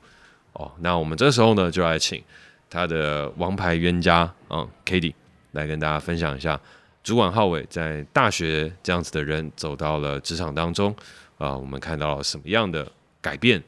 [0.53, 2.23] 哦，那我们这时候呢，就来请。
[2.71, 5.15] 他的王牌冤家，嗯，Cady
[5.53, 6.61] 来跟大家分享一下，
[7.03, 10.91] 主管浩伟在大学这样子的人走到了职场当中，
[11.39, 12.91] 啊、呃，我们看到了什么样的
[13.21, 13.63] 改变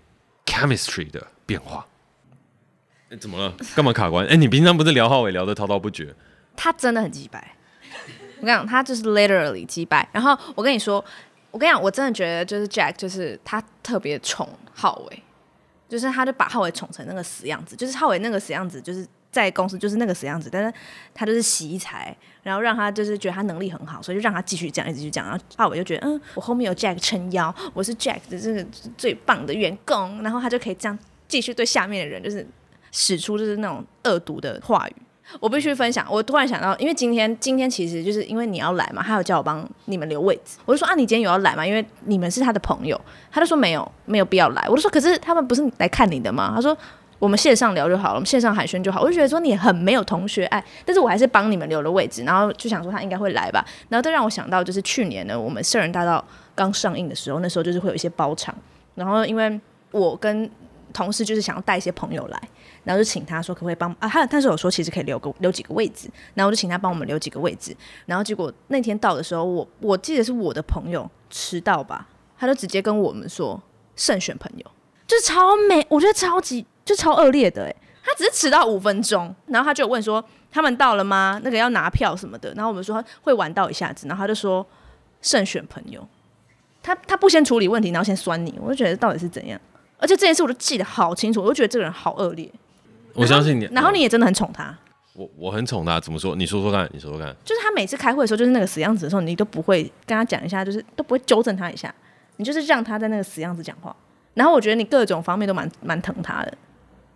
[0.47, 1.87] ，chemistry 的变化？
[3.11, 3.53] 欸、怎么了？
[3.75, 4.25] 干嘛卡关？
[4.27, 6.15] 哎、欸，你平常不是聊浩伟聊得滔滔不绝？
[6.55, 7.57] 他真的很机掰，
[8.41, 10.07] 我跟你讲，他就是 literally 机掰。
[10.13, 11.03] 然后我跟你说，
[11.51, 15.23] 我跟你讲，我真的觉得就是 Jack，就是他特别宠浩伟。
[15.91, 20.73] 就是他就把浩伟宠成那个死样子，就是浩伟那个死样子，就是在公司就是那个死样子，但是
[21.13, 25.27] 他就是惜才，然后让他就是觉得他能力很好，所以就让他继续这样，一直去讲。
[25.27, 28.65] 然后浩伟就觉得，嗯，我后面有 Jack 撑腰，我是 Jack 的这个
[28.97, 32.47] 最棒的员工，然后他就可以这样继续对下面的人就是
[32.93, 34.95] 使出就是那种恶毒的话语。
[35.39, 41.65] 我必须分享，我突然想到，因为今天今天其实就是因为你要来嘛，他有叫我帮你们留位置，我就说啊，你今天有要来吗？
[41.65, 43.01] 因为你们是他的朋友，
[43.31, 44.67] 他就说没有，没有必要来。
[44.69, 46.53] 我就说，可是他们不是来看你的吗？
[46.55, 46.77] 他说
[47.19, 49.01] 我们线上聊就好了，我们线上寒暄就好。
[49.03, 53.65] 我就觉得说你很没有同学爱，但是我还是帮你们留了位置，然后就想说他应该会来吧。
[53.89, 56.25] 然后这让我想到，就是去年呢，我们圣人大道
[56.55, 58.55] 刚上映的时候，那时候就是会有一些包场，
[58.95, 59.61] 然后因为
[59.91, 60.51] 我跟
[60.93, 62.43] 同事就是想要带一些朋友来。
[62.91, 64.09] 然后就请他说可不可以帮啊？
[64.09, 67.73] 他他是有说其实可以留个留几个位置，然后我就请他帮我们留几个位置。
[68.05, 73.63] 然后结果那天到的时候，我我记得是我的朋友迟到吧，他就直接跟我们说
[73.95, 74.67] 慎选朋友，
[75.07, 77.77] 就是超美，我觉得超级就超恶劣的哎。
[78.03, 81.41] 他只是迟到五分钟，然后他就问说他们到了吗？
[81.45, 82.53] 那个要拿票什么的。
[82.55, 84.67] 然后我们说会晚到一下子，然后他就说
[85.23, 86.05] 慎选朋友。
[86.83, 89.61] 他他不先处理问题，然后先酸你，我就觉得到底是怎样？
[89.99, 92.51] 而且这件事我都记得好清楚，我就觉得这个人好恶劣。
[93.15, 94.77] 我相信你，然后你也真的很宠他。
[95.13, 96.37] 我我很宠他，怎么说？
[96.37, 97.35] 你说说看，你说说看。
[97.45, 101.93] 就是他每次开会的时候，就是那个死样子的时候，你都不会跟他讲一下，就是都不会纠正他一下，
[102.37, 103.95] 你就是让他在那个死样子讲话。
[104.35, 106.55] 然后我觉得你各种方面都蛮蛮疼他的，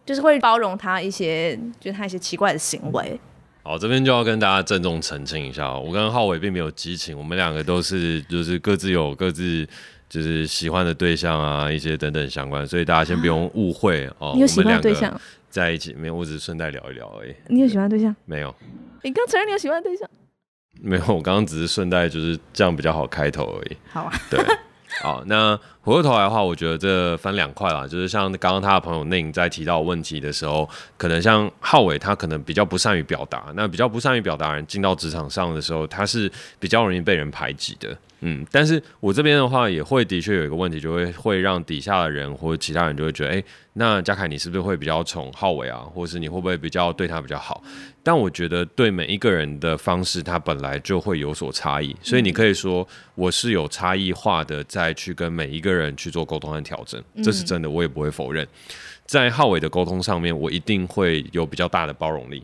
[0.04, 3.18] 就是会包容他一些，就是他一些奇怪的行为。
[3.62, 9.66] 好，这边就要跟大家郑重澄清一下，我跟浩伟并没有激情，我们两个都是就是各自有各自。
[10.06, 14.32] 就是喜欢的对象啊，一些等等相关，所以大家先不用误会、啊、哦。
[14.34, 15.12] 你有喜欢的对象？
[15.54, 16.14] 在一起没有？
[16.16, 17.32] 我只是顺带聊一聊而已。
[17.46, 18.14] 你有喜欢的对象？
[18.24, 18.52] 没有。
[19.04, 20.10] 你刚承认你有喜欢的对象？
[20.80, 23.76] 没有，我刚刚只是顺带就是这样比较好开头而已。
[23.88, 24.12] 好啊。
[24.28, 24.44] 对。
[25.00, 30.66] 好，那回过头来的话，我觉得这分两块啦，就是像刚刚他的朋友宁在提到问题的时候，
[30.96, 37.94] 可能像浩伟他可能比较不善于表达，那比较不善于表达人进到职场上的时候，他是比较容易被人排挤的。
[38.26, 47.62] 嗯，但是我这边的话也会的确有一个问题，就会会让底下的人或者其他人就会觉得，哎、那嘉凯你是不是会比较宠浩伟啊，或者是你会不会比较对他比较好？
[48.02, 58.46] 但我觉得对每一个人的方式，他本来就会有所差异，所以你可以说我是有差异化的，再去跟每一个人去做沟通和调整，这是真的，我也不会否认。
[59.04, 62.42] 在浩伟的沟通上面，我一定会有比较大的包容力。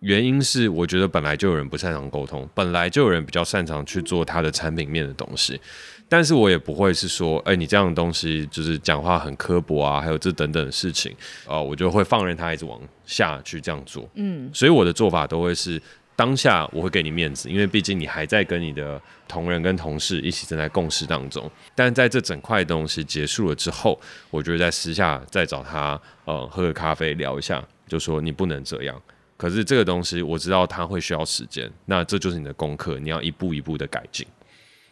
[0.00, 5.60] 原因是我觉得本来就有人不擅长沟通，本来就有人比较擅长去做他的产品面的东西，
[6.08, 11.14] 但是我也不会是说，哎、欸，你这样的东西就是讲话很刻薄啊，还有这等等的事情，
[11.46, 14.08] 呃，我就会放任他一直往下去这样做。
[14.14, 15.78] 嗯，所以我的做法都会是
[16.20, 23.98] 当下我会给你面子，因为毕竟你还在跟你的同仁跟同事一起正在共事当中，但在这整块东西结束了之后，
[24.28, 29.00] 我就会在私下再找他，呃，喝个咖啡聊一下，就说你不能这样。
[29.38, 34.26] 可是这个东西我知道它会需要时间，那这就是你的功课，你要一步一步的改进。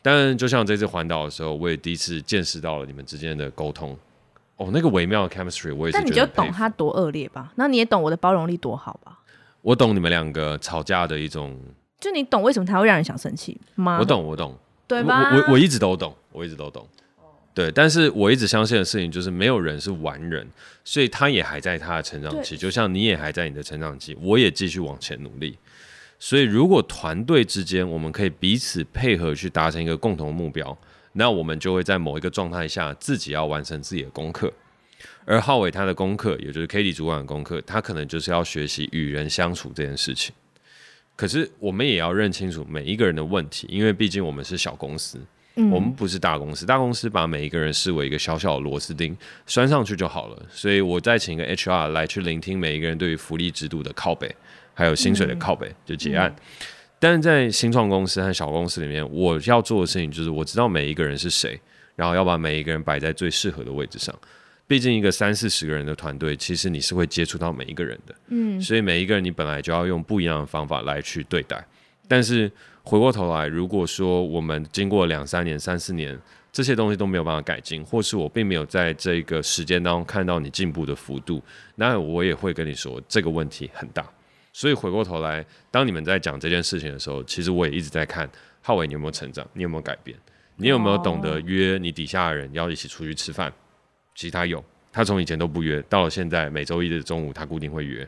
[0.00, 3.94] 但就像这次环岛的时候，我也第一次见识到了你们之间的沟通，
[4.56, 5.98] 哦，那个微妙的 chemistry，我也是。
[5.98, 7.52] 但你就懂他多恶劣吧？
[7.56, 9.17] 那你也懂我的包容力多好吧？
[9.68, 11.54] 我懂你们两个吵架的一种，
[12.00, 13.98] 就你懂为什么他会让人想生气吗？
[14.00, 14.56] 我懂，我懂，
[14.86, 15.30] 对吧？
[15.34, 16.88] 我我我一直都懂，我一直都懂。
[17.52, 20.48] 对，但是我一直相信的事情就是没有人是完人，
[20.84, 25.58] 所以他也还在他的成长期，就像你也还在你的成长期，我也继续往前努力。
[26.18, 30.74] 所以如果团队之间我们可以彼此配合去达成一个共同的目标，
[31.12, 34.50] 那我们就会在某一个状态下自己要完成自己的功课。
[35.28, 40.34] 而浩伟他的功课，也就是 Cady 主管的功课，他可能就是要学习与人相处这件事情。
[41.14, 45.20] 可是我们也要认清楚每一个人的问题，因为毕竟我们是小公司。
[45.72, 49.14] 我们不是大公司，大公司把每一个人视为一个小小的螺丝钉，
[49.44, 50.40] 拴上去就好了。
[50.48, 54.32] 所以我再请一个 HR 来去聆听每一个人对于福利制度的靠背，
[54.72, 56.32] 还有薪水的靠北，就结案。
[57.00, 61.60] 但是在新创公司和小公司里面，我要做的事情就是我知道每一个人是谁，
[61.96, 64.14] 然后要把每一个人摆在最适合的位置上。
[64.68, 71.66] 毕竟一个三四十个人的团队，其实你是会接触到每一个人的，嗯，所以每一个人你本来就要用不一样的方法来去对待，
[72.06, 72.48] 但是。
[72.84, 76.18] 回过头来，如果说我们经过两三年、三四年，
[76.50, 81.42] 这些东西都没有办法改进，或是我并没有在这个时间当中看到你进步的幅度，
[81.74, 84.02] 那我也会跟你说这个问题很大。
[84.54, 88.26] 所以回过头来，当你们在讲这件事情的时候，其实我也一直在看
[88.62, 89.46] 浩伟，你有没有成长？
[89.52, 90.16] 你有没有改变？
[90.56, 93.52] 你有没有懂得约你底下的人要一起出去吃饭？
[94.18, 94.62] 其实他有，
[94.92, 98.04] 他从以前都不约，到了现在每周一的中午他固定会约，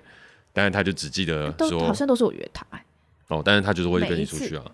[0.53, 2.67] 但是他就只记得说，好像都是我约他。
[3.29, 4.65] 哦，但是他就是会跟你出去啊，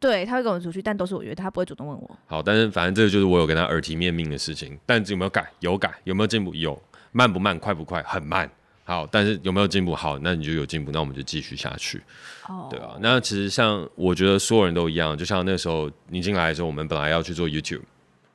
[0.00, 2.18] 对，他会跟我出去，但都是我约他，他不会主动问我。
[2.24, 5.46] 好，但是反正这个就是我有跟他耳提面命的事情，但有没有改？
[5.60, 6.54] 有改，有没有进步？
[6.54, 6.82] 有，
[7.12, 7.58] 慢不慢？
[7.58, 8.02] 快不快？
[8.04, 8.50] 很慢。
[8.84, 9.94] 好，但是有没有进步？
[9.94, 12.02] 好，那你就有进步，那我们就继续下去。
[12.48, 17.82] 哦，对啊，那其实像我觉得所有人都一样，就像那时候你进来的时候，我们本来要去做 YouTube，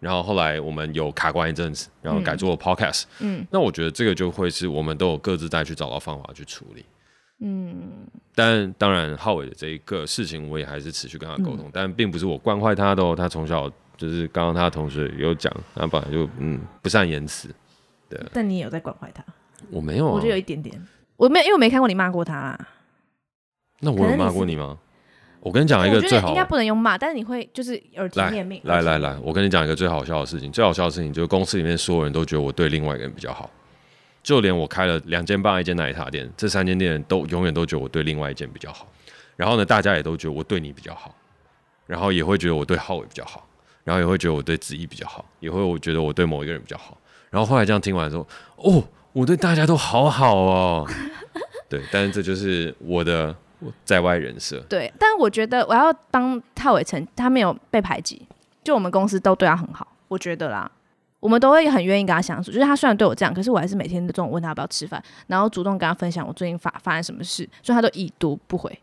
[0.02, 3.04] 然后后来我们有卡关一阵子，然后改做了 Podcast。
[3.20, 6.84] 嗯，那我觉得这个就会是我们都有各自再去找到方法去处理。
[7.40, 8.08] 嗯。
[8.34, 13.16] 但当然，浩伟的这一个事情，我也还是持续跟他沟通，嗯、但并不是我惯坏他的哦。
[13.16, 17.48] 他从小就是刚刚他的同学有讲，他本来就嗯不善言辞，
[18.10, 18.20] 对。
[18.34, 19.24] 但你也有在惯坏他？
[19.70, 20.82] 我没有、啊，我就有一点点，
[21.18, 22.68] 我没有，因为我没看过你骂过他啦。
[23.82, 24.80] 那我有骂过你吗？
[25.42, 28.62] 我跟你讲一个最好，应该不能用骂，但是你会就是耳提面命。
[28.64, 33.50] 来来来，我跟你讲一个最好笑的事情，最好笑的事情就是公司里面所有人都觉得我对另外一个人比较好。
[34.22, 38.86] 就连我开了两间半，一间奶茶店，这三间店都永远都觉得我对另外一间比较好。
[39.36, 41.16] 然后呢，大家也都觉得我对你比较好，
[41.88, 43.44] 然后也会觉得我对浩伟比较好，
[43.84, 46.96] 然后也会觉得我对子怡比较好，也会我觉得我对某一个人比较好。
[47.32, 48.28] 然后后来这样听完之后，
[48.58, 50.88] 哦，我对大家都好好哦。
[51.68, 53.36] 对，但是这就是我的
[53.86, 54.60] 在外人设。
[54.70, 58.26] 对，但是我觉得我要帮浩伟成，他没有被排挤，
[58.64, 60.70] 就我们公司都对他很好，我觉得啦。
[61.20, 68.76] 我们都会很愿意跟他相处，就是他虽然对我这样，可是我还是每天都中午问他要不要吃饭，然后主动跟他分享我最近发发生什么事，所以他都已读不回。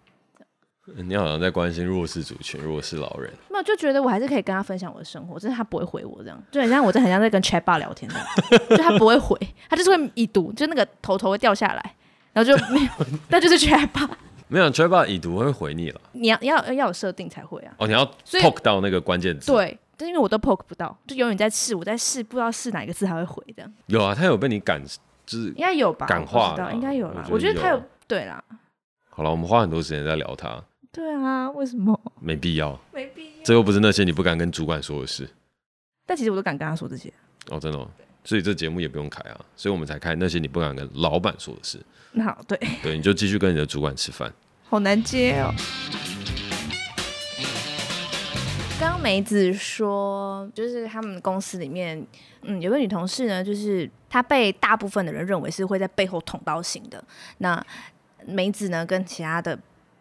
[0.97, 8.27] 你好像在关心弱势族群、弱势老人，没有就觉得我还是可以跟他分享我的生活，只是他不会回我这样，就很像我在很像在跟 chat bar 聊天这样，
[8.71, 9.37] 就他不会回，
[9.69, 11.95] 他就是会已读，就那个头头会掉下来，
[12.33, 12.91] 然后就没有，
[13.31, 14.09] 那就是 chat bar。
[14.49, 17.75] 没有 bar 已读会回你了，你要要要有设定才会啊。
[17.79, 19.53] 哦，你要 poke 到那个关键字。
[19.53, 19.79] 对。
[20.01, 23.75] 但因为我都 poke 不到，就永远在试，我在试，不知道试哪个字才会回这样。
[23.87, 24.81] 有啊，他有被你感，
[25.27, 26.07] 就是应该有吧？
[26.07, 27.27] 感化了，应该有啦。
[27.29, 28.41] 我觉，我觉得他有对啦。
[29.11, 30.63] 好了，我们花很多时间在聊他。
[30.93, 32.01] 对啊，为什么？
[32.21, 33.43] 没必要，没必要。
[33.43, 35.29] 这又不是那些你不敢跟主管说的事。
[36.07, 37.13] 但其实我都敢跟他说这些。
[37.51, 37.91] 哦，真的哦。
[38.29, 41.81] 所以这节目也不用开啊，所以我们才开那些你不敢跟老板说的事。
[42.13, 42.61] 那好，对。
[42.83, 44.31] 对，你就继续跟你的主管吃饭。
[44.65, 45.51] 好难接哦。
[48.79, 52.07] 刚刚梅子说，就是他们公司里面，
[52.43, 57.03] 嗯，有个女同事呢，就是她被大部分的人认为是会在背后捅刀型的。
[57.39, 57.65] 那
[58.27, 59.59] 梅子呢，跟其他的。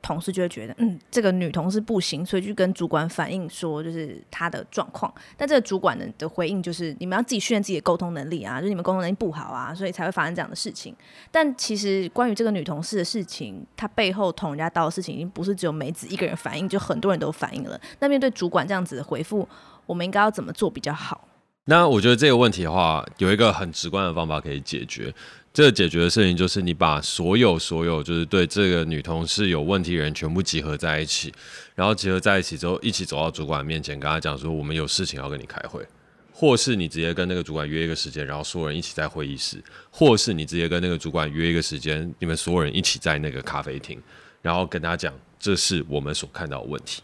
[0.08, 5.14] 同事就会觉得，嗯，这个女同事不行，所以就跟主管反映说，就是她的状况。
[5.36, 10.96] 但这个主管呢的回应就是，你们要自己训练自己的沟通能力啊，就是你们沟通能力不好啊，所以才会发生这样的事情。
[11.30, 17.80] 但其实关于这个女同事的事情，她背后捅人家刀的事情，已经不是只有梅子一个人反映，就很多人都反映了。
[18.00, 19.48] 那面对主管这样子的回复，
[19.86, 21.28] 我们应该要怎么做比较好？
[21.70, 25.14] 那我觉得这个问题的话，有一个很直观的方法可以解决。
[25.58, 31.34] 这个解决的事情就是你把所有所有就是对这个女同事有问题的人全部集合在一起，
[31.74, 35.84] 然后集合在一起之后，一起走到主管面前，跟他讲说，我们有事情要跟你开会，
[36.32, 39.58] 或是你直接跟那个主管约一个时间，然后所有人一起在会议室，
[39.90, 44.00] 或是你直接跟那个主管约一个时间，你们所有人一起在那个咖啡厅，
[44.44, 47.02] 然后跟他讲，这是我们所看到的问题。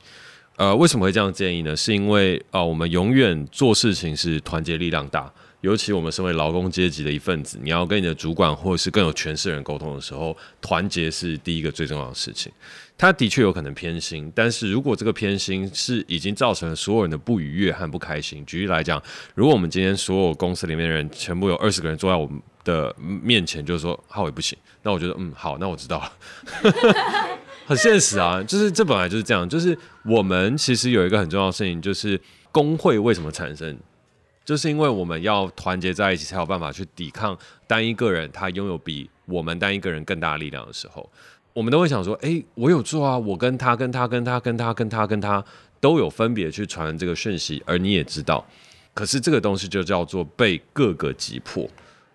[0.57, 1.75] 呃，为什么会这样建议呢？
[1.75, 5.33] 是因为啊、我们永远做事情是团结力量大。
[5.63, 12.51] 尤其我们身为劳工阶级的一份子，你要跟你的主管或者是更有权势的人沟通的时候，团结是第一个最重要的事情。
[12.97, 19.01] 他的确有可能偏心，但是如果这个偏心是已经造成了所有人的不愉悦和不开心，举例来讲，
[19.35, 26.11] 如果我们今天所有公司里面的人全部有二十个人坐在我们的面前，就是说浩伟不行，那我觉得嗯好，那我知道了，
[27.65, 32.19] 很现实啊，就是这本来就是这样，就是我们其实有一个很重要的事情，就是
[32.51, 33.77] 工会为什么产生？
[34.45, 41.09] 就是因为我们要团结在一起，才有办法去抵抗单一个人他拥有比我们单一个人更大的力量的时候，
[41.53, 45.43] 我们都会想说：哎，我有做啊，我跟他、跟他、跟他、跟他、跟他、跟他
[45.79, 48.45] 都有分别去传这个讯息，而你也知道。
[48.93, 51.67] 可是这个东西就叫做被各个击破，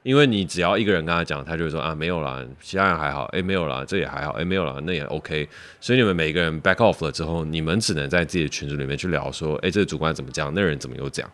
[0.03, 5.49] 因为你只要一个人跟他讲，他就会说：啊，没有啦，其他人还好，哎，没有啦，这也还好，哎，没有啦，那也 OK。
[5.81, 11.29] 所以你们每个人 back off 了之后，你们只能在自己的群组里面去聊说：哎，这个主管怎么讲，那人怎么又讲。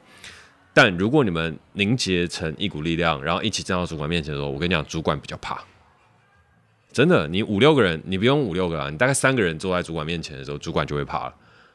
[0.74, 5.62] 但如果你们凝结成一股力量，然后一起站到主管面前的时候，我跟你讲，主管比较怕。
[6.92, 11.34] 真的，你五六个人，你不用五六个啊，你大概三个人坐在主管面前的时候，主管就会怕了。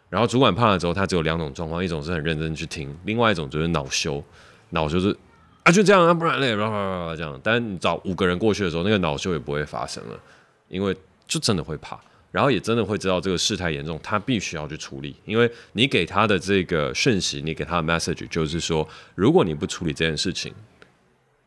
[0.09, 4.23] 然后主管怕了之后，他只有两种状况：一种是很认真去听，另外一种就是恼羞。
[4.71, 5.15] 恼羞是
[5.63, 7.39] 啊，就这样啊，不然嘞，叭叭叭叭这样。
[7.43, 10.19] 但你找五个人过去的时候，那个恼羞也不会发生了，
[10.67, 10.95] 因为
[11.27, 11.99] 就真的会怕。
[12.31, 20.53] 然后也真的会知道这个事态严重，他必须要去处理，因为你给他的这个讯息，你给他的 message 就是说，如果你不处理这件事情，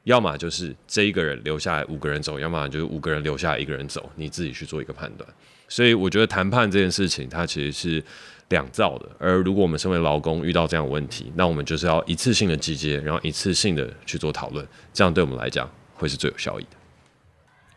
[0.02, 5.28] 要么就是这一个人留下来五个人走，要么就是五个人留下来一个人走，你自己去做一个判断。
[5.68, 8.04] 所以我觉得谈判这件事情，它其实是
[8.48, 9.08] 两造的。
[9.20, 16.70] 而如果我们身为劳工遇到这样的问题，那我们就是要一次性的集结，然后一次性的去做讨论，这样对我们来讲会是最有效益的。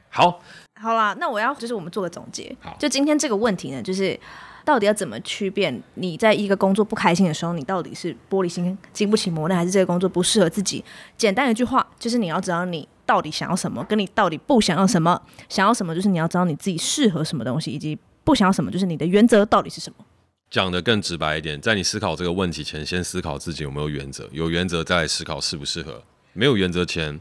[0.10, 0.42] 好。
[0.80, 2.56] 好啦，那我要就是我们做个总结。
[2.60, 4.20] 好，就今天这个问题呢，就是
[4.64, 10.84] 到底要怎么区辨你在一个工作不开心的时候，你到底是玻璃心经不起磨难，还是这个工作不适合自己？
[11.18, 15.20] 简单一句话，就是你要知道你到底想要什么，跟你到底不想要什么。
[15.48, 20.06] 想要什么就是你要知道你自己适合什么东西，以及不想要什么就是你的原则到底是什么。
[20.52, 26.04] 讲的更直白一点，在你思考这个问题前，先思考自己有没有原则，有原则再来思考适不适合。
[26.34, 27.20] 没有原则前，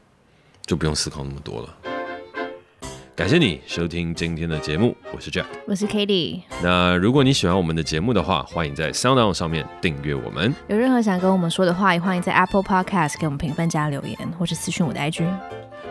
[0.66, 1.93] 就不用思考那么多了。
[3.16, 6.40] 感谢你收听今天的节目，我是 Jack，我是 katy。
[6.60, 10.52] 那如果你喜欢我们的节目的话，欢迎在 SoundOn 上面订阅我们。
[10.66, 15.24] 有任何想跟我们说的话，也欢迎在 Apple Podcast 给我们评分加留言，或是私讯我的 IG。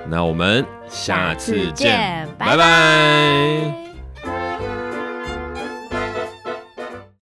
[0.09, 2.57] 那我们下次见，次见，拜拜。
[2.57, 3.82] 拜拜。